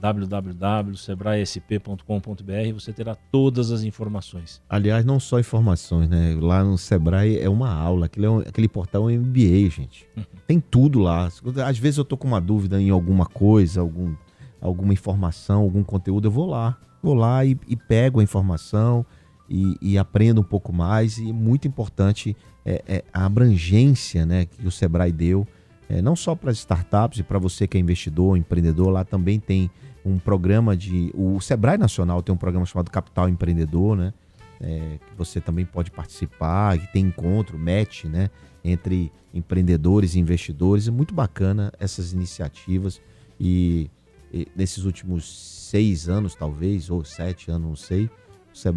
www.sebraesp.com.br, 0.00 2.74
você 2.74 2.92
terá 2.92 3.16
todas 3.32 3.70
as 3.70 3.82
informações. 3.82 4.60
Aliás, 4.68 5.04
não 5.04 5.18
só 5.18 5.40
informações, 5.40 6.08
né? 6.08 6.36
Lá 6.38 6.62
no 6.62 6.76
Sebrae 6.76 7.38
é 7.38 7.48
uma 7.48 7.72
aula, 7.72 8.04
aquele, 8.06 8.26
é 8.26 8.30
um, 8.30 8.38
aquele 8.40 8.68
portal 8.68 9.08
é 9.08 9.14
um 9.14 9.20
MBA, 9.20 9.70
gente. 9.70 10.06
Tem 10.46 10.60
tudo 10.60 11.00
lá. 11.00 11.28
Às 11.66 11.78
vezes 11.78 11.98
eu 11.98 12.04
tô 12.04 12.16
com 12.16 12.28
uma 12.28 12.40
dúvida 12.40 12.80
em 12.80 12.90
alguma 12.90 13.26
coisa, 13.26 13.80
algum, 13.80 14.14
alguma 14.60 14.92
informação, 14.92 15.62
algum 15.62 15.82
conteúdo, 15.82 16.28
eu 16.28 16.32
vou 16.32 16.46
lá. 16.46 16.76
Vou 17.02 17.14
lá 17.14 17.44
e, 17.44 17.58
e 17.68 17.76
pego 17.76 18.20
a 18.20 18.22
informação 18.22 19.04
e, 19.48 19.76
e, 19.80 19.98
aprendo 19.98 20.40
um 20.40 20.44
pouco 20.44 20.72
mais. 20.72 21.18
E 21.18 21.32
muito 21.32 21.68
importante 21.68 22.36
é, 22.64 22.82
é 22.86 23.04
a 23.12 23.26
abrangência 23.26 24.26
né, 24.26 24.46
que 24.46 24.66
o 24.66 24.70
Sebrae 24.70 25.12
deu, 25.12 25.46
é, 25.88 26.02
não 26.02 26.16
só 26.16 26.34
para 26.34 26.50
as 26.50 26.58
startups 26.58 27.20
e 27.20 27.22
para 27.22 27.38
você 27.38 27.66
que 27.66 27.76
é 27.76 27.80
investidor, 27.80 28.36
empreendedor, 28.36 28.90
lá 28.90 29.04
também 29.04 29.38
tem 29.38 29.70
um 30.04 30.18
programa 30.18 30.76
de. 30.76 31.10
O 31.14 31.40
Sebrae 31.40 31.76
Nacional 31.76 32.22
tem 32.22 32.34
um 32.34 32.38
programa 32.38 32.64
chamado 32.66 32.90
Capital 32.90 33.28
Empreendedor, 33.28 33.96
né? 33.96 34.12
É, 34.60 34.98
que 35.06 35.16
você 35.18 35.40
também 35.40 35.66
pode 35.66 35.90
participar, 35.90 36.78
que 36.78 36.92
tem 36.92 37.04
encontro, 37.04 37.58
match, 37.58 38.04
né? 38.04 38.30
Entre 38.64 39.12
empreendedores 39.34 40.14
e 40.14 40.20
investidores. 40.20 40.88
É 40.88 40.90
muito 40.90 41.14
bacana 41.14 41.72
essas 41.78 42.12
iniciativas. 42.12 43.00
E, 43.38 43.90
e 44.32 44.48
nesses 44.56 44.84
últimos 44.84 45.66
seis 45.70 46.08
anos, 46.08 46.34
talvez, 46.34 46.88
ou 46.88 47.04
sete 47.04 47.50
anos, 47.50 47.68
não 47.68 47.76
sei, 47.76 48.08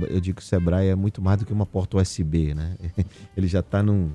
eu 0.09 0.19
digo 0.19 0.38
que 0.38 0.43
o 0.43 0.45
Sebrae 0.45 0.88
é 0.88 0.95
muito 0.95 1.21
mais 1.21 1.39
do 1.39 1.45
que 1.45 1.53
uma 1.53 1.65
porta 1.65 1.98
USB, 1.98 2.53
né? 2.53 2.75
Ele 3.36 3.48
já 3.48 3.59
está 3.59 3.81
num 3.81 4.12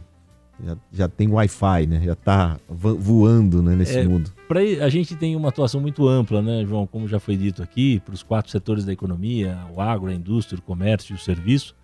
já, 0.62 0.76
já 0.92 1.08
tem 1.08 1.28
Wi-Fi, 1.28 1.86
né? 1.86 2.00
Já 2.04 2.12
está 2.12 2.58
voando 2.68 3.62
né, 3.62 3.74
nesse 3.74 3.98
é, 3.98 4.04
mundo. 4.04 4.30
Pra, 4.46 4.60
a 4.60 4.88
gente 4.88 5.16
tem 5.16 5.34
uma 5.34 5.48
atuação 5.48 5.80
muito 5.80 6.06
ampla, 6.06 6.40
né, 6.40 6.64
João? 6.64 6.86
Como 6.86 7.08
já 7.08 7.18
foi 7.18 7.36
dito 7.36 7.62
aqui, 7.62 8.00
para 8.00 8.14
os 8.14 8.22
quatro 8.22 8.50
setores 8.50 8.84
da 8.84 8.92
economia, 8.92 9.58
o 9.74 9.80
agro, 9.80 10.10
a 10.10 10.14
indústria, 10.14 10.58
o 10.58 10.62
comércio 10.62 11.12
e 11.12 11.16
o 11.16 11.18
serviço. 11.18 11.74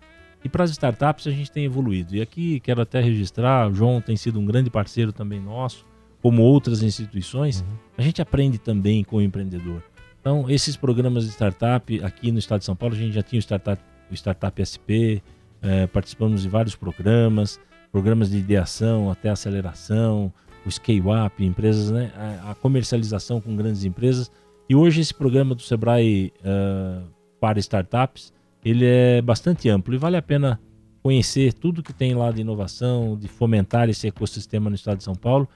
E 0.43 0.49
para 0.49 0.63
as 0.63 0.71
startups 0.71 1.27
a 1.27 1.31
gente 1.31 1.51
tem 1.51 1.65
evoluído. 1.65 2.15
E 2.15 2.21
aqui 2.21 2.59
quero 2.61 2.81
até 2.81 3.01
registrar, 3.01 3.69
o 3.69 3.73
João 3.73 4.01
tem 4.01 4.15
sido 4.15 4.39
um 4.39 4.45
grande 4.45 4.69
parceiro 4.69 5.11
também 5.11 5.39
nosso, 5.39 5.85
como 6.21 6.41
outras 6.41 6.81
instituições. 6.81 7.61
Uhum. 7.61 7.77
A 7.97 8.01
gente 8.01 8.21
aprende 8.21 8.57
também 8.57 9.03
com 9.03 9.17
o 9.17 9.21
empreendedor. 9.21 9.83
Então, 10.21 10.49
esses 10.49 10.77
programas 10.77 11.25
de 11.25 11.31
startup, 11.31 12.01
aqui 12.03 12.31
no 12.31 12.39
estado 12.39 12.59
de 12.59 12.65
São 12.65 12.75
Paulo, 12.75 12.95
a 12.95 12.97
gente 12.97 13.11
já 13.11 13.23
tinha 13.23 13.39
o 13.39 13.41
Startup, 13.41 13.81
o 14.09 14.13
startup 14.13 14.61
SP, 14.63 15.19
eh, 15.61 15.87
participamos 15.87 16.43
de 16.43 16.49
vários 16.49 16.75
programas 16.75 17.59
programas 17.91 18.29
de 18.29 18.37
ideação 18.37 19.11
até 19.11 19.29
aceleração, 19.29 20.31
o 20.65 20.71
scale-up, 20.71 21.43
empresas, 21.43 21.91
né, 21.91 22.11
a, 22.15 22.51
a, 22.51 22.55
comercialização 22.55 23.41
com 23.41 23.55
grandes 23.55 23.83
empresas. 23.83 24.31
E 24.69 24.75
hoje 24.75 25.01
esse 25.01 25.13
programa 25.13 25.53
do 25.53 25.61
Sebrae 25.61 26.31
uh, 26.39 27.05
para 27.39 27.59
startups, 27.59 28.31
ele 28.63 28.85
é 28.85 29.21
bastante 29.21 29.67
amplo 29.69 29.93
e 29.93 29.97
vale 29.97 30.15
a 30.15 30.21
pena 30.21 30.59
conhecer 31.03 31.51
tudo 31.53 31.83
que 31.83 31.91
tem 31.91 32.13
lá 32.13 32.31
de 32.31 32.41
inovação, 32.41 33.17
de 33.17 33.27
fomentar 33.27 33.89
esse 33.89 34.07
ecossistema 34.07 34.69
no 34.69 34.75
estado 34.75 34.99
de 34.99 35.03
São 35.03 35.15
Paulo, 35.15 35.49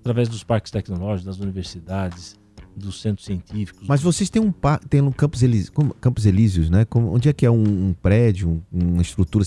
através 0.00 0.28
dos 0.28 0.42
parques 0.42 0.70
tecnológicos, 0.70 1.24
das 1.24 1.38
universidades, 1.38 2.37
dos 2.78 3.00
centros 3.00 3.26
científicos. 3.26 3.86
Mas 3.86 4.00
vocês 4.00 4.30
têm 4.30 4.40
um, 4.40 4.52
tem 4.88 5.00
um 5.00 5.12
Campos, 5.12 5.42
Elíseos, 5.42 5.70
Campos 6.00 6.24
Elíseos, 6.26 6.70
né? 6.70 6.84
Como, 6.84 7.12
onde 7.14 7.28
é 7.28 7.32
que 7.32 7.44
é 7.44 7.50
um, 7.50 7.88
um 7.88 7.92
prédio, 7.92 8.62
uma 8.72 9.02
estrutura, 9.02 9.44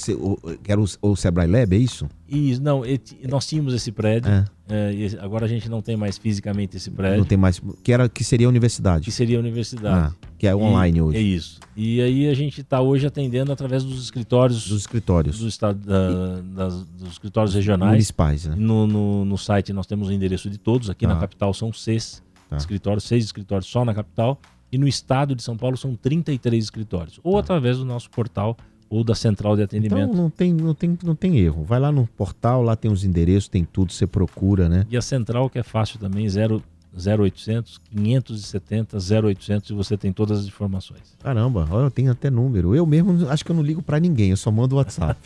que 0.64 0.72
era 0.72 0.80
o, 0.80 0.86
o 1.02 1.16
Sebrae 1.16 1.48
Lab, 1.48 1.76
é 1.76 1.80
isso? 1.80 2.08
Isso, 2.28 2.62
não, 2.62 2.84
nós 3.28 3.46
tínhamos 3.46 3.74
esse 3.74 3.92
prédio, 3.92 4.32
é. 4.32 4.46
É, 4.74 5.20
agora 5.20 5.46
a 5.46 5.50
gente 5.50 5.68
não 5.68 5.82
tem 5.82 5.98
mais 5.98 6.18
fisicamente 6.18 6.78
esse 6.78 6.90
prédio. 6.90 7.18
Não 7.18 7.26
tem 7.26 7.38
mais, 7.38 7.62
que, 7.84 7.92
era, 7.92 8.08
que 8.08 8.24
seria 8.24 8.48
a 8.48 8.50
universidade. 8.50 9.04
Que 9.04 9.12
seria 9.12 9.36
a 9.36 9.42
universidade. 9.42 10.14
Ah, 10.16 10.28
que 10.38 10.48
é 10.48 10.56
online 10.56 10.98
e, 10.98 11.02
hoje. 11.02 11.18
É 11.18 11.22
isso. 11.22 11.60
E 11.76 12.02
aí 12.02 12.30
a 12.30 12.34
gente 12.34 12.62
está 12.62 12.80
hoje 12.80 13.06
atendendo 13.06 13.52
através 13.52 13.84
dos 13.84 14.02
escritórios. 14.02 14.70
Dos 14.70 14.80
escritórios. 14.80 15.40
Do 15.40 15.48
estado, 15.50 15.78
da, 15.78 16.40
das, 16.42 16.86
dos 16.86 17.12
escritórios 17.12 17.54
regionais. 17.54 17.92
Municipais, 17.92 18.46
né? 18.46 18.56
No, 18.58 18.88
no, 18.88 19.26
no 19.26 19.38
site 19.38 19.74
nós 19.74 19.86
temos 19.86 20.08
o 20.08 20.14
endereço 20.14 20.50
de 20.50 20.58
todos, 20.58 20.90
aqui 20.90 21.06
ah. 21.06 21.10
na 21.10 21.20
capital 21.20 21.54
são 21.54 21.74
seis 21.74 22.24
tá. 22.52 22.58
escritórios, 22.58 23.04
seis 23.06 23.26
escritórios 23.26 23.68
só 23.68 23.84
na 23.84 23.94
capital. 23.94 24.40
E 24.72 24.78
no 24.78 24.88
estado 24.88 25.36
de 25.36 25.44
São 25.44 25.58
Paulo 25.58 25.76
são 25.76 25.96
33 25.96 26.64
escritórios. 26.64 27.20
Ou 27.24 27.34
tá. 27.34 27.40
através 27.40 27.78
do 27.78 27.84
nosso 27.84 28.10
portal 28.10 28.56
ou 28.90 29.04
da 29.04 29.16
central 29.16 29.56
de 29.56 29.64
atendimento. 29.64 30.12
Então 30.12 30.14
não 30.14 30.30
tem, 30.30 30.54
não, 30.54 30.74
tem, 30.74 30.98
não 31.04 31.16
tem 31.16 31.40
erro. 31.40 31.64
Vai 31.64 31.80
lá 31.80 31.92
no 31.92 32.06
portal, 32.08 32.62
lá 32.62 32.76
tem 32.76 32.92
os 32.92 33.04
endereços, 33.04 33.48
tem 33.48 33.64
tudo, 33.66 33.92
você 33.92 34.06
procura, 34.06 34.68
né? 34.68 34.86
E 34.90 34.98
a 34.98 35.02
central 35.02 35.50
que 35.50 35.60
é 35.60 35.64
fácil 35.64 35.98
também, 35.98 36.28
0, 36.28 36.62
0800 36.94 37.80
570 37.90 38.98
0800 38.98 39.70
e 39.70 39.74
você 39.74 39.98
tem 39.98 40.12
todas 40.12 40.40
as 40.40 40.46
informações. 40.46 41.16
Caramba, 41.24 41.68
eu 41.72 41.90
tenho 41.90 42.12
até 42.12 42.30
número. 42.30 42.76
Eu 42.76 42.86
mesmo 42.86 43.30
acho 43.30 43.46
que 43.46 43.52
eu 43.52 43.56
não 43.56 43.64
ligo 43.64 43.82
para 43.82 44.00
ninguém, 44.00 44.32
eu 44.32 44.38
só 44.38 44.52
mando 44.52 44.76
WhatsApp. 44.76 45.18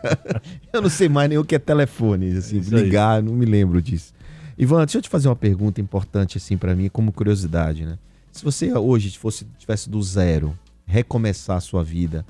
eu 0.72 0.80
não 0.80 0.88
sei 0.88 1.08
mais 1.08 1.28
nem 1.28 1.38
o 1.38 1.44
que 1.44 1.54
é 1.54 1.58
telefone, 1.58 2.30
assim, 2.32 2.60
ligar, 2.60 3.22
não 3.22 3.34
me 3.34 3.44
lembro 3.44 3.82
disso. 3.82 4.14
Ivan, 4.58 4.78
deixa 4.84 4.98
eu 4.98 5.02
te 5.02 5.08
fazer 5.08 5.28
uma 5.28 5.36
pergunta 5.36 5.80
importante 5.80 6.38
assim 6.38 6.56
para 6.56 6.74
mim, 6.74 6.88
como 6.88 7.12
curiosidade, 7.12 7.84
né? 7.84 7.98
Se 8.32 8.44
você 8.44 8.72
hoje 8.72 9.16
fosse 9.18 9.44
tivesse 9.58 9.88
do 9.88 10.02
zero, 10.02 10.56
recomeçar 10.86 11.56
a 11.56 11.60
sua 11.60 11.82
vida 11.82 12.24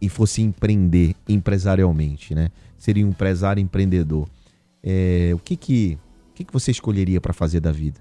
e 0.00 0.08
fosse 0.08 0.42
empreender 0.42 1.14
empresarialmente, 1.28 2.34
né? 2.34 2.50
Seria 2.76 3.06
um 3.06 3.10
empresário 3.10 3.60
empreendedor. 3.60 4.28
É, 4.82 5.30
o 5.34 5.38
que 5.38 5.56
que, 5.56 5.98
o 6.30 6.34
que 6.34 6.44
que 6.44 6.52
você 6.52 6.70
escolheria 6.70 7.20
para 7.20 7.32
fazer 7.32 7.60
da 7.60 7.70
vida? 7.70 8.00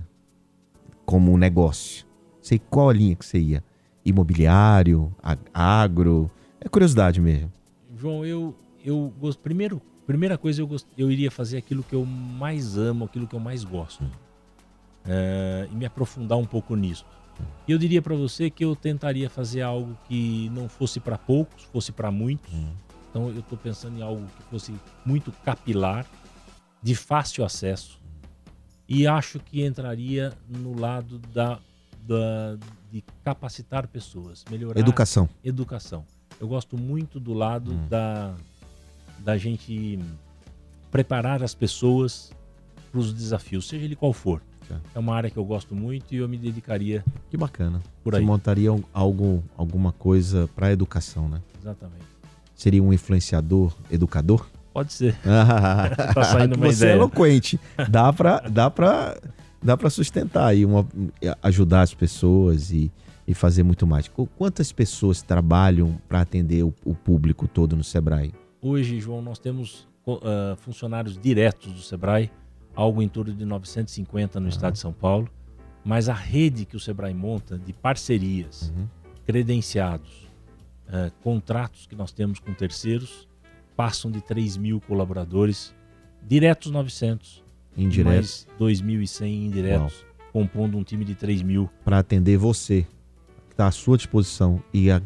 Como 1.06 1.32
um 1.32 1.38
negócio? 1.38 2.06
Sei 2.42 2.58
qual 2.58 2.90
a 2.90 2.94
linha 2.94 3.16
que 3.16 3.26
você 3.26 3.38
ia? 3.38 3.64
Imobiliário, 4.06 5.14
agro? 5.54 6.32
É 6.62 6.70
curiosidade 6.70 7.20
mesmo. 7.20 7.52
João, 7.96 8.26
eu 8.26 8.56
eu 8.84 9.14
gosto 9.20 9.40
primeiro 9.40 9.82
primeira 10.10 10.40
coisa, 10.40 10.60
eu, 10.60 10.66
gost... 10.66 10.88
eu 10.98 11.12
iria 11.12 11.30
fazer 11.30 11.58
aquilo 11.58 11.84
que 11.84 11.94
eu 11.94 12.04
mais 12.04 12.76
amo, 12.76 13.06
aquilo 13.06 13.28
que 13.28 13.36
eu 13.36 13.40
mais 13.40 13.64
gosto. 13.64 14.04
É, 15.06 15.68
e 15.72 15.76
me 15.76 15.86
aprofundar 15.86 16.36
um 16.36 16.46
pouco 16.46 16.76
nisso. 16.76 17.06
Eu 17.68 17.78
diria 17.78 18.02
para 18.02 18.16
você 18.16 18.50
que 18.50 18.66
eu 18.66 18.76
tentaria 18.76 19.30
fazer 19.30 19.62
algo 19.62 19.96
que 20.08 20.50
não 20.50 20.68
fosse 20.68 21.00
para 21.00 21.16
poucos, 21.16 21.64
fosse 21.66 21.92
para 21.92 22.10
muitos. 22.10 22.52
Hum. 22.52 22.74
Então 23.10 23.30
eu 23.30 23.40
estou 23.40 23.56
pensando 23.56 24.00
em 24.00 24.02
algo 24.02 24.26
que 24.26 24.44
fosse 24.46 24.74
muito 25.06 25.32
capilar, 25.46 26.08
de 26.82 26.96
fácil 26.96 27.46
acesso. 27.46 28.00
E 28.88 29.06
acho 29.06 29.40
que 29.40 29.64
entraria 29.64 30.34
no 30.48 30.80
lado 30.80 31.20
da, 31.32 31.60
da 32.02 32.58
de 32.92 33.04
capacitar 33.24 33.88
pessoas, 33.88 34.44
melhorar 34.50 34.80
educação. 34.80 35.30
Educação. 35.44 36.04
Eu 36.40 36.48
gosto 36.48 36.76
muito 36.76 37.20
do 37.20 37.34
lado 37.34 37.74
hum. 37.74 37.88
da 37.88 38.34
da 39.24 39.38
gente 39.38 40.00
preparar 40.92 41.44
as 41.44 41.54
pessoas 41.54 42.32
para 42.92 43.00
os 43.00 43.14
desafios, 43.14 43.68
seja 43.68 43.86
ele 43.86 43.96
qual 43.96 44.14
for. 44.14 44.42
É 44.94 45.00
uma 45.00 45.16
área 45.16 45.30
que 45.30 45.38
eu 45.38 45.44
gosto 45.44 45.74
muito 45.74 46.14
e 46.14 46.18
eu 46.18 46.30
me 46.30 46.38
dedicaria. 46.38 47.04
Que 47.30 47.38
bacana. 47.38 47.82
Por 48.04 48.14
aí. 48.14 48.22
Você 48.22 48.26
montaria 48.26 48.70
algo, 48.94 49.44
alguma 49.58 49.92
coisa 49.92 50.48
para 50.56 50.68
a 50.68 50.72
educação, 50.72 51.28
né? 51.28 51.42
Exatamente. 51.60 52.06
Seria 52.56 52.84
um 52.84 52.94
influenciador, 52.94 53.76
educador? 53.90 54.48
Pode 54.74 54.94
ser. 54.94 55.16
tá 56.14 56.24
saindo 56.24 56.56
uma 56.56 56.68
Você 56.68 56.86
é 56.86 56.88
ideia. 56.88 56.92
é 56.92 56.96
eloquente. 56.96 57.60
Dá 57.90 58.14
para 58.14 58.40
dá 58.42 58.70
para 58.70 59.18
dá 59.62 59.76
para 59.76 59.90
sustentar 59.90 60.48
aí 60.48 60.66
uma, 60.66 60.88
ajudar 61.42 61.82
as 61.82 61.94
pessoas 61.94 62.72
e, 62.72 62.92
e 63.28 63.34
fazer 63.34 63.64
muito 63.64 63.88
mais. 63.88 64.10
Quantas 64.38 64.72
pessoas 64.72 65.22
trabalham 65.22 65.98
para 66.08 66.22
atender 66.22 66.64
o, 66.64 66.74
o 66.86 66.94
público 66.94 67.48
todo 67.48 67.76
no 67.76 67.84
Sebrae? 67.84 68.34
Hoje, 68.62 69.00
João, 69.00 69.22
nós 69.22 69.40
temos 69.40 69.88
uh, 70.06 70.56
funcionários 70.58 71.18
diretos 71.18 71.72
do 71.72 71.80
Sebrae, 71.80 72.30
algo 72.76 73.02
em 73.02 73.08
torno 73.08 73.34
de 73.34 73.46
950 73.46 74.40
no 74.40 74.46
uhum. 74.46 74.50
estado 74.50 74.74
de 74.74 74.80
São 74.80 74.92
Paulo, 74.92 75.30
mas 75.84 76.10
a 76.10 76.14
rede 76.14 76.66
que 76.66 76.76
o 76.76 76.80
Sebrae 76.80 77.14
monta 77.14 77.58
de 77.58 77.72
parcerias, 77.72 78.74
uhum. 78.76 78.88
credenciados, 79.26 80.30
uh, 80.88 81.12
contratos 81.24 81.88
que 81.88 81.96
nós 81.96 82.12
temos 82.12 82.40
com 82.40 82.54
terceiros, 82.54 83.30
passam 83.78 84.12
de 84.12 84.22
3 84.22 84.58
mil 84.58 84.82
colaboradores, 84.82 85.74
diretos 86.22 86.70
900, 86.70 87.42
indiretos 87.78 88.46
2.100 88.60 89.46
indiretos, 89.46 90.02
Uau. 90.02 90.32
compondo 90.34 90.78
um 90.78 90.84
time 90.84 91.06
de 91.06 91.16
3 91.16 91.42
mil. 91.44 91.70
Para 91.86 92.00
atender 92.00 92.38
você, 92.38 92.86
que 93.48 93.54
está 93.54 93.68
à 93.68 93.72
sua 93.72 93.96
disposição 93.96 94.62
e 94.74 94.92
a 94.92 95.02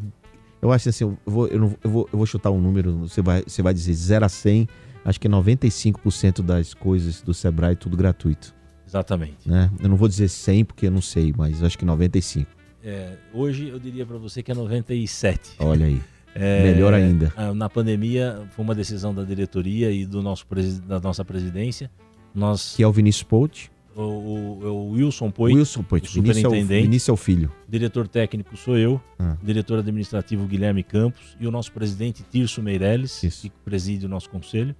eu 0.63 0.71
acho 0.71 0.87
assim, 0.87 1.03
eu 1.03 1.17
vou, 1.25 1.47
eu, 1.47 1.59
não, 1.59 1.75
eu, 1.83 1.89
vou, 1.89 2.09
eu 2.11 2.17
vou 2.17 2.25
chutar 2.25 2.49
um 2.49 2.59
número, 2.59 2.99
você 2.99 3.21
vai, 3.21 3.43
você 3.45 3.61
vai 3.61 3.73
dizer 3.73 3.93
0 3.93 4.25
a 4.25 4.29
100, 4.29 4.67
acho 5.03 5.19
que 5.19 5.27
95% 5.27 6.41
das 6.41 6.73
coisas 6.73 7.21
do 7.21 7.33
Sebrae 7.33 7.73
é 7.73 7.75
tudo 7.75 7.97
gratuito. 7.97 8.55
Exatamente. 8.87 9.49
Né? 9.49 9.69
Eu 9.81 9.89
não 9.89 9.97
vou 9.97 10.07
dizer 10.07 10.29
100 10.29 10.63
porque 10.63 10.87
eu 10.87 10.91
não 10.91 11.01
sei, 11.01 11.33
mas 11.35 11.61
acho 11.61 11.77
que 11.77 11.83
95. 11.83 12.49
É, 12.81 13.17
hoje 13.33 13.67
eu 13.67 13.77
diria 13.77 14.05
para 14.05 14.17
você 14.17 14.41
que 14.41 14.51
é 14.53 14.55
97. 14.55 15.55
Olha 15.59 15.85
aí. 15.85 16.01
É, 16.35 16.63
Melhor 16.63 16.95
ainda. 16.95 17.31
Na 17.53 17.69
pandemia 17.69 18.41
foi 18.55 18.65
uma 18.65 18.73
decisão 18.73 19.13
da 19.13 19.23
diretoria 19.23 19.91
e 19.91 20.03
do 20.03 20.19
nosso 20.23 20.47
da 20.83 20.99
nossa 20.99 21.23
presidência. 21.23 21.91
Nós 22.33 22.73
que 22.75 22.81
é 22.81 22.87
o 22.87 22.91
Vinícius 22.91 23.21
Pout. 23.21 23.71
O, 23.95 24.01
o, 24.01 24.63
o 24.65 24.91
Wilson 24.91 25.29
Poit, 25.31 25.55
Wilson 25.55 25.83
Poit, 25.83 26.07
o 26.09 26.11
Vinícius 26.21 26.37
é 26.37 26.41
superintendente. 26.41 26.81
Vinícius 26.83 27.09
é 27.09 27.11
o 27.11 27.17
filho. 27.17 27.51
diretor 27.67 28.07
técnico 28.07 28.55
sou 28.57 28.77
eu, 28.77 28.99
Ah. 29.19 29.37
diretor 29.43 29.79
administrativo 29.79 30.45
Guilherme 30.47 30.83
Campos 30.83 31.37
e 31.39 31.45
o 31.47 31.51
nosso 31.51 31.71
presidente 31.71 32.23
Tirso 32.31 32.61
Meirelles, 32.63 33.21
Isso. 33.23 33.41
que 33.43 33.49
preside 33.63 34.05
o 34.05 34.09
nosso 34.09 34.29
conselho. 34.29 34.75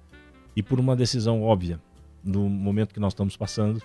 E 0.56 0.62
por 0.62 0.78
uma 0.80 0.94
decisão 0.96 1.42
óbvia, 1.42 1.80
no 2.22 2.48
momento 2.48 2.92
que 2.94 3.00
nós 3.00 3.12
estamos 3.12 3.36
passando, 3.36 3.82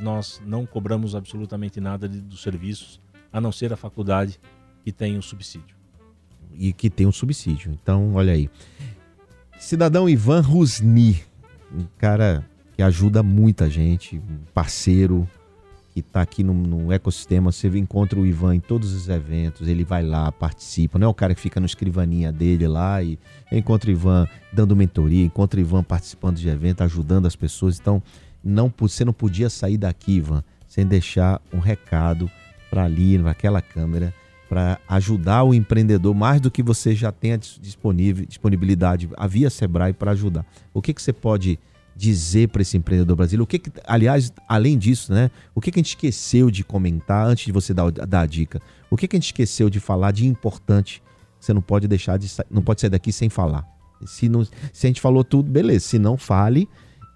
nós 0.00 0.40
não 0.46 0.64
cobramos 0.66 1.14
absolutamente 1.14 1.80
nada 1.80 2.08
de- 2.08 2.20
dos 2.20 2.42
serviços, 2.42 3.00
a 3.32 3.40
não 3.40 3.52
ser 3.52 3.72
a 3.72 3.76
faculdade 3.76 4.38
que 4.84 4.90
tem 4.92 5.16
o 5.18 5.22
subsídio. 5.22 5.76
e 6.54 6.70
que 6.70 6.90
tem 6.90 7.06
um 7.06 7.12
subsídio. 7.12 7.72
Então, 7.72 8.12
olha 8.14 8.34
aí. 8.34 8.50
Cidadão 9.58 10.06
Ivan 10.08 10.40
Rusni, 10.42 11.22
um 11.74 11.86
cara 11.96 12.44
ajuda 12.82 13.22
muita 13.22 13.70
gente, 13.70 14.16
um 14.16 14.38
parceiro 14.52 15.28
que 15.92 16.00
está 16.00 16.22
aqui 16.22 16.42
no, 16.42 16.54
no 16.54 16.92
ecossistema. 16.92 17.52
Você 17.52 17.68
encontra 17.68 18.18
o 18.18 18.26
Ivan 18.26 18.56
em 18.56 18.60
todos 18.60 18.92
os 18.94 19.08
eventos, 19.08 19.68
ele 19.68 19.84
vai 19.84 20.02
lá, 20.02 20.32
participa. 20.32 20.98
Não 20.98 21.06
é 21.06 21.10
o 21.10 21.14
cara 21.14 21.34
que 21.34 21.40
fica 21.40 21.60
no 21.60 21.66
escrivaninha 21.66 22.32
dele 22.32 22.66
lá 22.66 23.02
e 23.02 23.18
encontra 23.50 23.90
o 23.90 23.92
Ivan 23.92 24.26
dando 24.52 24.74
mentoria, 24.74 25.24
encontra 25.24 25.58
o 25.58 25.62
Ivan 25.62 25.82
participando 25.82 26.36
de 26.36 26.48
eventos, 26.48 26.84
ajudando 26.84 27.26
as 27.26 27.36
pessoas. 27.36 27.78
Então, 27.78 28.02
não, 28.42 28.72
você 28.76 29.04
não 29.04 29.12
podia 29.12 29.50
sair 29.50 29.76
daqui, 29.76 30.12
Ivan, 30.12 30.42
sem 30.66 30.86
deixar 30.86 31.40
um 31.52 31.58
recado 31.58 32.30
para 32.70 32.84
ali, 32.84 33.18
naquela 33.18 33.60
câmera, 33.60 34.14
para 34.48 34.78
ajudar 34.88 35.44
o 35.44 35.52
empreendedor 35.52 36.14
mais 36.14 36.40
do 36.40 36.50
que 36.50 36.62
você 36.62 36.94
já 36.94 37.12
dis- 37.38 37.58
disponível, 37.60 38.24
disponibilidade 38.24 39.08
a 39.16 39.26
via 39.26 39.50
Sebrae 39.50 39.92
para 39.92 40.12
ajudar. 40.12 40.46
O 40.72 40.80
que, 40.80 40.94
que 40.94 41.02
você 41.02 41.12
pode 41.12 41.58
dizer 41.96 42.48
para 42.48 42.62
esse 42.62 42.76
empreendedor 42.76 43.16
brasileiro? 43.16 43.44
O 43.44 43.46
que, 43.46 43.58
que 43.58 43.70
aliás, 43.86 44.32
além 44.48 44.78
disso, 44.78 45.12
né? 45.12 45.30
O 45.54 45.60
que, 45.60 45.70
que 45.70 45.78
a 45.78 45.82
gente 45.82 45.90
esqueceu 45.90 46.50
de 46.50 46.64
comentar 46.64 47.26
antes 47.26 47.44
de 47.44 47.52
você 47.52 47.72
dar, 47.72 47.90
dar 47.90 48.20
a 48.20 48.26
dica? 48.26 48.60
O 48.90 48.96
que, 48.96 49.06
que 49.06 49.16
a 49.16 49.18
gente 49.18 49.26
esqueceu 49.26 49.70
de 49.70 49.80
falar 49.80 50.10
de 50.10 50.26
importante? 50.26 51.02
Você 51.38 51.52
não 51.52 51.62
pode 51.62 51.88
deixar 51.88 52.18
de 52.18 52.30
não 52.50 52.62
pode 52.62 52.80
sair 52.80 52.90
daqui 52.90 53.12
sem 53.12 53.28
falar. 53.28 53.66
Se, 54.06 54.28
não, 54.28 54.44
se 54.44 54.86
a 54.86 54.86
gente 54.86 55.00
falou 55.00 55.24
tudo, 55.24 55.50
beleza. 55.50 55.86
Se 55.86 55.98
não, 55.98 56.16
fale, 56.16 56.68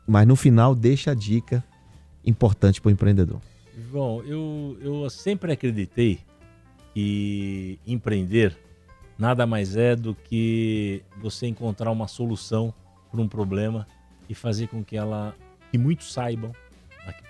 mas 0.07 0.27
no 0.27 0.37
final 0.37 0.75
deixa 0.75 1.12
a 1.12 1.15
dica 1.15 1.65
importante 2.25 2.81
para 2.81 2.89
o 2.89 2.93
empreendedor. 2.93 3.41
João, 3.91 4.23
eu, 4.25 4.77
eu 4.81 5.11
sempre 5.11 5.53
acreditei 5.53 6.21
que 6.95 7.79
empreender 7.87 8.57
nada 9.19 9.47
mais 9.47 9.77
é 9.77 9.95
do 9.95 10.15
que 10.15 11.03
você 11.21 11.47
encontrar 11.47 11.91
uma 11.91 12.09
solução 12.09 12.73
para 13.11 13.21
um 13.21 13.29
problema 13.29 13.87
e 14.29 14.35
fazer 14.35 14.69
com 14.69 14.85
que 14.85 14.97
ela, 14.97 15.35
que 15.71 15.79
muitos 15.79 16.12
saibam, 16.12 16.53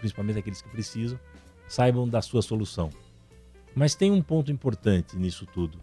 principalmente 0.00 0.38
aqueles 0.38 0.62
que 0.62 0.68
precisam, 0.68 1.18
saibam 1.68 2.08
da 2.08 2.22
sua 2.22 2.42
solução. 2.42 2.90
Mas 3.74 3.94
tem 3.94 4.10
um 4.10 4.22
ponto 4.22 4.50
importante 4.50 5.16
nisso 5.16 5.46
tudo. 5.46 5.78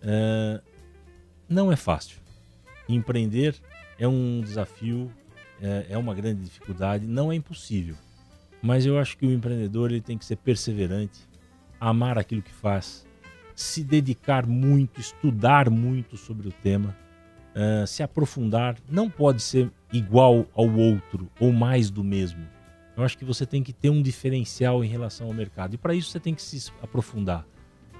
É, 0.00 0.60
não 1.48 1.70
é 1.70 1.76
fácil. 1.76 2.18
Empreender 2.88 3.54
é 3.98 4.08
um 4.08 4.40
desafio, 4.40 5.10
é, 5.60 5.86
é 5.90 5.98
uma 5.98 6.14
grande 6.14 6.42
dificuldade, 6.42 7.06
não 7.06 7.30
é 7.30 7.34
impossível. 7.34 7.96
Mas 8.62 8.86
eu 8.86 8.98
acho 8.98 9.16
que 9.18 9.26
o 9.26 9.30
empreendedor 9.30 9.90
ele 9.90 10.00
tem 10.00 10.16
que 10.16 10.24
ser 10.24 10.36
perseverante, 10.36 11.20
amar 11.78 12.18
aquilo 12.18 12.40
que 12.40 12.52
faz, 12.52 13.06
se 13.54 13.84
dedicar 13.84 14.46
muito, 14.46 15.00
estudar 15.00 15.68
muito 15.68 16.16
sobre 16.16 16.48
o 16.48 16.52
tema, 16.52 16.96
eh, 17.54 17.84
se 17.86 18.02
aprofundar. 18.02 18.76
Não 18.88 19.08
pode 19.08 19.42
ser 19.42 19.70
igual 19.94 20.46
ao 20.54 20.68
outro 20.68 21.30
ou 21.38 21.52
mais 21.52 21.88
do 21.88 22.02
mesmo. 22.02 22.44
Eu 22.96 23.04
acho 23.04 23.16
que 23.16 23.24
você 23.24 23.46
tem 23.46 23.62
que 23.62 23.72
ter 23.72 23.90
um 23.90 24.02
diferencial 24.02 24.84
em 24.84 24.88
relação 24.88 25.28
ao 25.28 25.32
mercado. 25.32 25.74
E 25.74 25.78
para 25.78 25.94
isso 25.94 26.10
você 26.10 26.20
tem 26.20 26.34
que 26.34 26.42
se 26.42 26.70
aprofundar. 26.82 27.46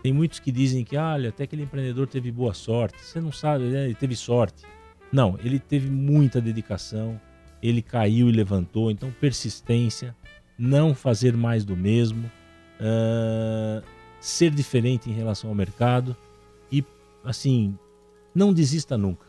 Tem 0.03 0.13
muitos 0.13 0.39
que 0.39 0.53
dizem 0.53 0.85
que, 0.85 0.97
olha, 0.97 1.31
até 1.31 1.45
aquele 1.45 1.63
empreendedor 1.63 2.07
teve 2.07 2.31
boa 2.31 2.53
sorte. 2.53 3.01
Você 3.01 3.21
não 3.21 3.33
sabe, 3.33 3.65
né? 3.65 3.85
ele 3.85 3.95
teve 3.95 4.15
sorte. 4.15 4.65
Não, 5.11 5.39
ele 5.43 5.59
teve 5.59 5.89
muita 5.89 6.41
dedicação, 6.41 7.21
ele 7.63 7.81
caiu 7.81 8.29
e 8.29 8.33
levantou. 8.33 8.91
Então, 8.91 9.11
persistência, 9.21 10.15
não 10.59 10.95
fazer 10.95 11.37
mais 11.37 11.65
do 11.65 11.77
mesmo, 11.77 12.31
ah, 12.81 13.83
ser 14.21 14.51
diferente 14.51 15.09
em 15.09 15.13
relação 15.13 15.49
ao 15.49 15.57
mercado 15.57 16.17
e, 16.71 16.85
assim, 17.25 17.79
não 18.35 18.53
desista 18.53 18.99
nunca. 18.99 19.27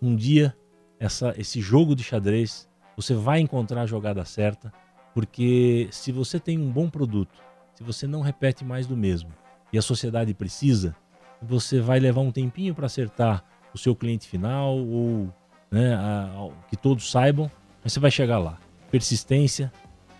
Um 0.00 0.14
dia, 0.14 0.54
essa, 1.02 1.34
esse 1.36 1.60
jogo 1.60 1.96
de 1.96 2.02
xadrez, 2.04 2.68
você 2.96 3.12
vai 3.14 3.40
encontrar 3.40 3.82
a 3.82 3.86
jogada 3.86 4.24
certa, 4.24 4.72
porque 5.14 5.88
se 5.90 6.12
você 6.12 6.38
tem 6.38 6.58
um 6.58 6.70
bom 6.70 6.88
produto, 6.88 7.34
se 7.74 7.82
você 7.82 8.06
não 8.06 8.20
repete 8.20 8.64
mais 8.64 8.86
do 8.86 8.96
mesmo 8.96 9.30
e 9.72 9.78
a 9.78 9.82
sociedade 9.82 10.32
precisa, 10.32 10.94
você 11.40 11.80
vai 11.80 11.98
levar 11.98 12.20
um 12.20 12.30
tempinho 12.30 12.74
para 12.74 12.86
acertar 12.86 13.42
o 13.74 13.78
seu 13.78 13.96
cliente 13.96 14.28
final 14.28 14.76
ou 14.78 15.28
né, 15.70 15.94
a- 15.94 16.30
a- 16.36 16.68
que 16.70 16.76
todos 16.76 17.10
saibam, 17.10 17.50
mas 17.82 17.92
você 17.92 17.98
vai 18.00 18.10
chegar 18.10 18.38
lá. 18.38 18.58
Persistência, 18.90 19.72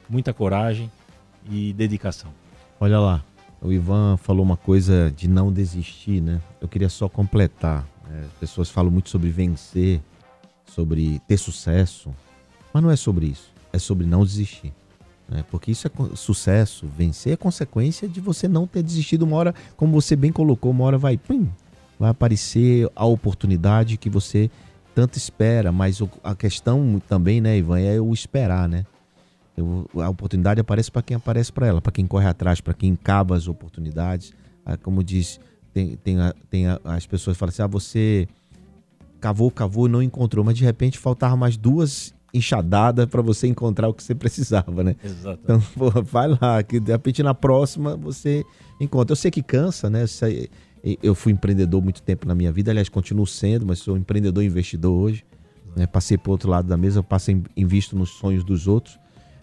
muita 0.08 0.32
coragem 0.34 0.90
e 1.48 1.72
dedicação. 1.74 2.30
Olha 2.80 2.98
lá, 2.98 3.22
o 3.60 3.70
Ivan 3.70 4.16
falou 4.16 4.42
uma 4.44 4.56
coisa 4.56 5.12
de 5.14 5.28
não 5.28 5.52
desistir, 5.52 6.20
né? 6.20 6.40
Eu 6.60 6.66
queria 6.66 6.88
só 6.88 7.08
completar. 7.08 7.86
né? 8.08 8.24
As 8.26 8.32
pessoas 8.40 8.68
falam 8.70 8.90
muito 8.90 9.08
sobre 9.10 9.30
vencer, 9.30 10.00
sobre 10.74 11.20
ter 11.26 11.36
sucesso, 11.36 12.14
mas 12.72 12.82
não 12.82 12.90
é 12.90 12.96
sobre 12.96 13.26
isso. 13.26 13.50
É 13.72 13.78
sobre 13.78 14.06
não 14.06 14.24
desistir. 14.24 14.72
Né? 15.28 15.44
Porque 15.50 15.70
isso 15.70 15.86
é 15.86 15.90
sucesso, 16.16 16.86
vencer 16.86 17.32
é 17.34 17.36
consequência 17.36 18.08
de 18.08 18.20
você 18.20 18.48
não 18.48 18.66
ter 18.66 18.82
desistido. 18.82 19.22
Uma 19.22 19.36
hora, 19.36 19.54
como 19.76 19.92
você 19.92 20.14
bem 20.16 20.32
colocou, 20.32 20.70
uma 20.70 20.84
hora 20.84 20.98
vai, 20.98 21.16
pum, 21.16 21.46
vai 21.98 22.10
aparecer 22.10 22.88
a 22.94 23.04
oportunidade 23.06 23.96
que 23.96 24.10
você 24.10 24.50
tanto 24.94 25.16
espera. 25.16 25.70
Mas 25.72 26.00
a 26.22 26.34
questão 26.34 27.00
também, 27.08 27.40
né, 27.40 27.56
Ivan, 27.58 27.80
é 27.80 28.00
o 28.00 28.12
esperar, 28.12 28.68
né? 28.68 28.84
Eu- 29.56 29.86
a 30.02 30.08
oportunidade 30.08 30.60
aparece 30.60 30.90
para 30.90 31.02
quem 31.02 31.16
aparece 31.16 31.52
para 31.52 31.66
ela, 31.66 31.80
para 31.80 31.92
quem 31.92 32.06
corre 32.06 32.26
atrás, 32.26 32.60
para 32.60 32.72
quem 32.74 32.94
cava 32.96 33.36
as 33.36 33.48
oportunidades. 33.48 34.32
Ah, 34.64 34.76
Como 34.76 35.02
diz, 35.04 35.38
tem, 35.72 35.96
tem, 35.96 36.18
a- 36.20 36.34
tem 36.50 36.66
a- 36.66 36.80
as 36.84 37.06
pessoas 37.06 37.36
falam 37.36 37.50
assim: 37.50 37.62
ah, 37.62 37.66
você 37.66 38.28
cavou, 39.22 39.50
cavou 39.50 39.86
e 39.86 39.90
não 39.90 40.02
encontrou, 40.02 40.44
mas 40.44 40.56
de 40.58 40.64
repente 40.64 40.98
faltava 40.98 41.36
mais 41.36 41.56
duas 41.56 42.12
enxadadas 42.34 43.06
para 43.06 43.22
você 43.22 43.46
encontrar 43.46 43.88
o 43.88 43.94
que 43.94 44.02
você 44.02 44.14
precisava, 44.16 44.82
né? 44.82 44.96
Exatamente. 45.02 45.40
Então, 45.44 45.62
pô, 45.90 46.02
vai 46.02 46.28
lá, 46.28 46.62
que 46.62 46.80
de 46.80 46.90
repente 46.90 47.22
na 47.22 47.32
próxima 47.32 47.96
você 47.96 48.44
encontra. 48.80 49.12
Eu 49.12 49.16
sei 49.16 49.30
que 49.30 49.42
cansa, 49.42 49.88
né? 49.88 50.04
Eu 51.00 51.14
fui 51.14 51.32
empreendedor 51.32 51.80
muito 51.80 52.02
tempo 52.02 52.26
na 52.26 52.34
minha 52.34 52.50
vida, 52.50 52.72
aliás, 52.72 52.88
continuo 52.88 53.26
sendo, 53.26 53.64
mas 53.64 53.78
sou 53.78 53.96
empreendedor 53.96 54.42
e 54.42 54.46
investidor 54.48 54.92
hoje. 54.92 55.24
né? 55.76 55.86
Passei 55.86 56.18
para 56.18 56.32
outro 56.32 56.50
lado 56.50 56.66
da 56.66 56.76
mesa, 56.76 56.98
eu 56.98 57.04
passo 57.04 57.30
invisto 57.56 57.96
nos 57.96 58.10
sonhos 58.10 58.42
dos 58.42 58.66
outros. 58.66 58.98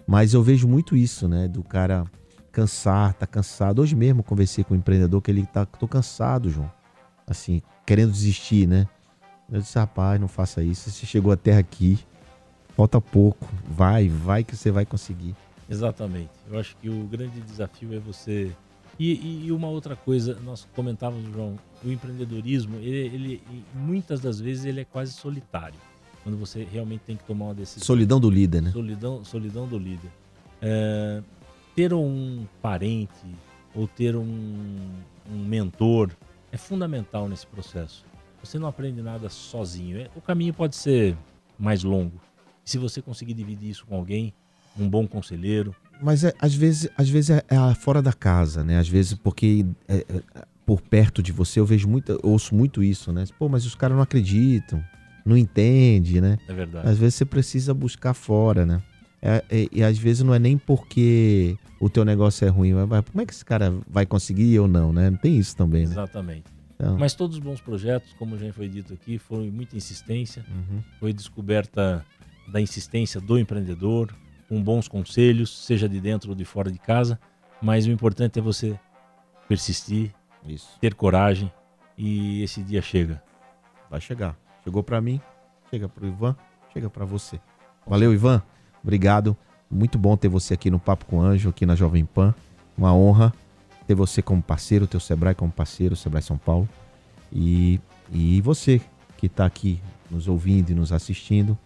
Mas 0.05 0.33
eu 0.33 0.43
vejo 0.43 0.67
muito 0.67 0.95
isso, 0.97 1.27
né? 1.27 1.47
Do 1.47 1.63
cara 1.63 2.03
cansar, 2.51 3.13
tá 3.13 3.25
cansado. 3.25 3.79
Hoje 3.81 3.95
mesmo 3.95 4.23
conversei 4.23 4.63
com 4.63 4.73
um 4.73 4.77
empreendedor 4.77 5.21
que 5.21 5.31
ele 5.31 5.45
tá, 5.45 5.65
tô 5.65 5.87
cansado, 5.87 6.49
João. 6.49 6.69
Assim, 7.25 7.61
querendo 7.85 8.11
desistir, 8.11 8.67
né? 8.67 8.87
Eu 9.51 9.59
disse, 9.61 9.77
rapaz, 9.77 10.19
não 10.19 10.27
faça 10.27 10.63
isso. 10.63 10.89
Você 10.91 11.05
chegou 11.05 11.31
até 11.31 11.57
aqui, 11.57 11.97
falta 12.75 12.99
pouco. 13.01 13.47
Vai, 13.69 14.07
vai 14.07 14.43
que 14.43 14.55
você 14.55 14.69
vai 14.71 14.85
conseguir. 14.85 15.35
Exatamente. 15.69 16.29
Eu 16.49 16.59
acho 16.59 16.75
que 16.77 16.89
o 16.89 17.03
grande 17.05 17.39
desafio 17.41 17.93
é 17.93 17.99
você. 17.99 18.51
E, 18.99 19.13
e- 19.13 19.45
e 19.47 19.51
uma 19.51 19.67
outra 19.67 19.95
coisa, 19.95 20.37
nós 20.43 20.67
comentávamos, 20.75 21.31
João, 21.33 21.57
o 21.83 21.89
empreendedorismo, 21.91 22.77
ele, 22.77 22.97
ele- 23.15 23.43
muitas 23.73 24.19
das 24.19 24.39
vezes 24.39 24.65
ele 24.65 24.81
é 24.81 24.85
quase 24.85 25.13
solitário. 25.13 25.79
Quando 26.23 26.37
você 26.37 26.67
realmente 26.69 27.01
tem 27.07 27.15
que 27.15 27.23
tomar 27.23 27.45
uma 27.45 27.53
decisão. 27.53 27.85
Solidão 27.85 28.19
do 28.19 28.29
líder, 28.29 28.61
né? 28.61 28.71
Solidão, 28.71 29.23
solidão 29.23 29.67
do 29.67 29.77
líder. 29.77 30.11
É, 30.61 31.21
ter 31.75 31.93
um 31.93 32.45
parente 32.61 33.25
ou 33.73 33.87
ter 33.87 34.15
um, 34.17 34.89
um 35.31 35.37
mentor 35.45 36.09
é 36.51 36.57
fundamental 36.57 37.29
nesse 37.29 37.47
processo. 37.47 38.03
Você 38.43 38.57
não 38.59 38.67
aprende 38.67 39.01
nada 39.01 39.29
sozinho. 39.29 39.97
É- 39.99 40.09
O 40.15 40.21
caminho 40.21 40.53
pode 40.53 40.75
ser 40.75 41.15
mais 41.57 41.83
longo. 41.83 42.19
Se 42.63 42.77
você 42.77 43.01
conseguir 43.01 43.33
dividir 43.33 43.69
isso 43.69 43.85
com 43.85 43.95
alguém, 43.95 44.33
um 44.77 44.87
bom 44.87 45.07
conselheiro, 45.07 45.75
Mas 46.01 46.23
é, 46.23 46.33
às 46.39 46.53
vezes, 46.55 46.89
às 46.97 47.09
vezes 47.09 47.29
é, 47.31 47.43
é 47.49 47.75
fora 47.75 48.01
da 48.01 48.13
casa, 48.13 48.63
né? 48.63 48.77
Às 48.79 48.87
vezes 48.87 49.13
porque 49.15 49.65
é, 49.87 49.97
é, 49.97 50.23
por 50.65 50.79
perto 50.81 51.21
de 51.21 51.33
você 51.33 51.59
eu 51.59 51.65
vejo 51.65 51.89
muito, 51.89 52.11
eu 52.13 52.19
ouço 52.23 52.55
muito 52.55 52.81
isso, 52.81 53.11
né? 53.11 53.25
Pô, 53.37 53.49
mas 53.49 53.65
os 53.65 53.75
caras 53.75 53.97
não 53.97 54.03
acreditam, 54.03 54.81
não 55.25 55.35
entendem, 55.35 56.21
né? 56.21 56.37
é 56.47 56.53
verdade. 56.53 56.87
Às 56.87 56.97
vezes 56.97 57.15
você 57.15 57.25
precisa 57.25 57.73
buscar 57.73 58.13
fora, 58.13 58.65
né? 58.65 58.81
É- 59.21 59.43
e 59.71 59.83
às 59.83 59.97
vezes 59.97 60.23
não 60.23 60.33
é 60.33 60.39
nem 60.39 60.57
porque 60.57 61.57
o 61.81 61.89
teu 61.89 62.05
negócio 62.05 62.45
é 62.47 62.49
ruim, 62.49 62.71
mas, 62.73 62.87
mas 62.87 63.03
como 63.09 63.21
é 63.21 63.25
que 63.25 63.33
esse 63.33 63.43
cara 63.43 63.73
vai 63.89 64.05
conseguir 64.05 64.57
ou 64.59 64.67
não, 64.69 64.93
né? 64.93 65.09
Não 65.09 65.17
tem 65.17 65.37
isso 65.37 65.53
também, 65.57 65.81
né? 65.85 65.91
Exatamente. 65.91 66.45
Então, 66.79 66.97
Mas 66.97 67.13
todos 67.13 67.37
os 67.37 67.43
bons 67.43 67.59
projetos, 67.59 68.13
como 68.13 68.37
já 68.37 68.51
foi 68.53 68.69
dito 68.69 68.93
aqui, 68.93 69.17
foram 69.17 69.43
muita 69.45 69.75
insistência, 69.75 70.45
uhum. 70.49 70.81
foi 70.97 71.11
descoberta 71.11 72.05
da 72.47 72.61
insistência 72.61 73.19
do 73.19 73.37
empreendedor, 73.37 74.15
com 74.47 74.63
bons 74.63 74.87
conselhos, 74.87 75.65
seja 75.65 75.89
de 75.89 75.99
dentro 75.99 76.29
ou 76.29 76.35
de 76.35 76.45
fora 76.45 76.71
de 76.71 76.79
casa, 76.79 77.19
mas 77.61 77.85
o 77.85 77.91
importante 77.91 78.39
é 78.39 78.41
você 78.41 78.79
persistir, 79.47 80.13
Isso. 80.47 80.69
ter 80.79 80.95
coragem 80.95 81.51
e 81.97 82.41
esse 82.41 82.63
dia 82.63 82.81
chega. 82.81 83.21
Vai 83.91 83.99
chegar. 83.99 84.37
Chegou 84.63 84.81
para 84.81 85.01
mim, 85.01 85.19
chega 85.69 85.89
pro 85.89 86.07
Ivan, 86.07 86.35
chega 86.71 86.89
para 86.89 87.03
você. 87.03 87.39
Valeu, 87.85 88.13
Ivan. 88.13 88.41
Obrigado. 88.81 89.35
Muito 89.69 89.97
bom 89.97 90.15
ter 90.15 90.29
você 90.29 90.53
aqui 90.53 90.71
no 90.71 90.79
Papo 90.79 91.05
com 91.05 91.21
Anjo, 91.21 91.49
aqui 91.49 91.65
na 91.65 91.75
Jovem 91.75 92.05
Pan. 92.05 92.33
Uma 92.77 92.93
honra 92.95 93.33
ter 93.89 93.95
você 93.95 94.21
como 94.21 94.39
parceiro, 94.39 94.85
teu 94.85 94.99
Sebrae 94.99 95.33
como 95.33 95.51
parceiro, 95.51 95.95
Sebrae 95.95 96.21
São 96.21 96.37
Paulo. 96.37 96.69
E, 97.33 97.79
e 98.11 98.39
você 98.39 98.79
que 99.17 99.25
está 99.25 99.47
aqui 99.47 99.81
nos 100.11 100.27
ouvindo 100.27 100.69
e 100.69 100.75
nos 100.75 100.93
assistindo, 100.93 101.57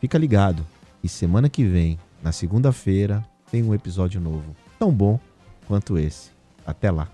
fica 0.00 0.18
ligado. 0.18 0.66
E 1.04 1.08
semana 1.08 1.48
que 1.48 1.64
vem, 1.64 1.96
na 2.20 2.32
segunda-feira, 2.32 3.24
tem 3.48 3.62
um 3.62 3.72
episódio 3.72 4.20
novo, 4.20 4.56
tão 4.76 4.90
bom 4.90 5.20
quanto 5.68 5.96
esse. 5.96 6.32
Até 6.66 6.90
lá. 6.90 7.06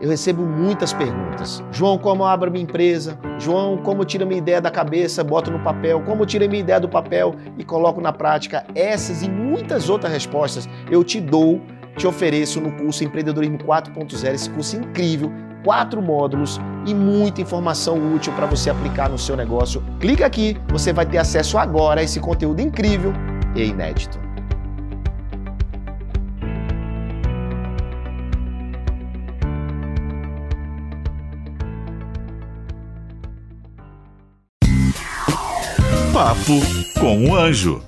Eu 0.00 0.10
recebo 0.10 0.44
muitas 0.44 0.92
perguntas. 0.92 1.62
João, 1.70 1.96
como 1.96 2.24
abro 2.24 2.50
minha 2.50 2.64
empresa? 2.64 3.16
João, 3.38 3.76
como 3.76 4.04
tiro 4.04 4.26
minha 4.26 4.38
ideia 4.38 4.60
da 4.60 4.70
cabeça, 4.70 5.22
boto 5.22 5.52
no 5.52 5.60
papel? 5.60 6.02
Como 6.02 6.26
tiro 6.26 6.48
minha 6.48 6.60
ideia 6.60 6.80
do 6.80 6.88
papel 6.88 7.36
e 7.56 7.64
coloco 7.64 8.00
na 8.00 8.12
prática? 8.12 8.66
Essas 8.74 9.22
e 9.22 9.30
muitas 9.30 9.88
outras 9.88 10.12
respostas 10.12 10.68
eu 10.90 11.04
te 11.04 11.20
dou, 11.20 11.62
te 11.96 12.06
ofereço 12.06 12.60
no 12.60 12.72
curso 12.72 13.04
Empreendedorismo 13.04 13.58
4.0, 13.58 14.34
esse 14.34 14.50
curso 14.50 14.76
incrível, 14.76 15.32
quatro 15.64 16.02
módulos 16.02 16.60
e 16.86 16.94
muita 16.94 17.40
informação 17.40 18.14
útil 18.14 18.32
para 18.34 18.46
você 18.46 18.70
aplicar 18.70 19.08
no 19.08 19.18
seu 19.18 19.36
negócio. 19.36 19.82
Clica 19.98 20.26
aqui, 20.26 20.56
você 20.68 20.92
vai 20.92 21.06
ter 21.06 21.18
acesso 21.18 21.56
agora 21.56 22.00
a 22.00 22.04
esse 22.04 22.20
conteúdo 22.20 22.60
incrível 22.60 23.12
e 23.54 23.64
inédito. 23.64 24.22
Papo 36.12 36.60
com 37.00 37.28
o 37.28 37.34
Anjo. 37.34 37.82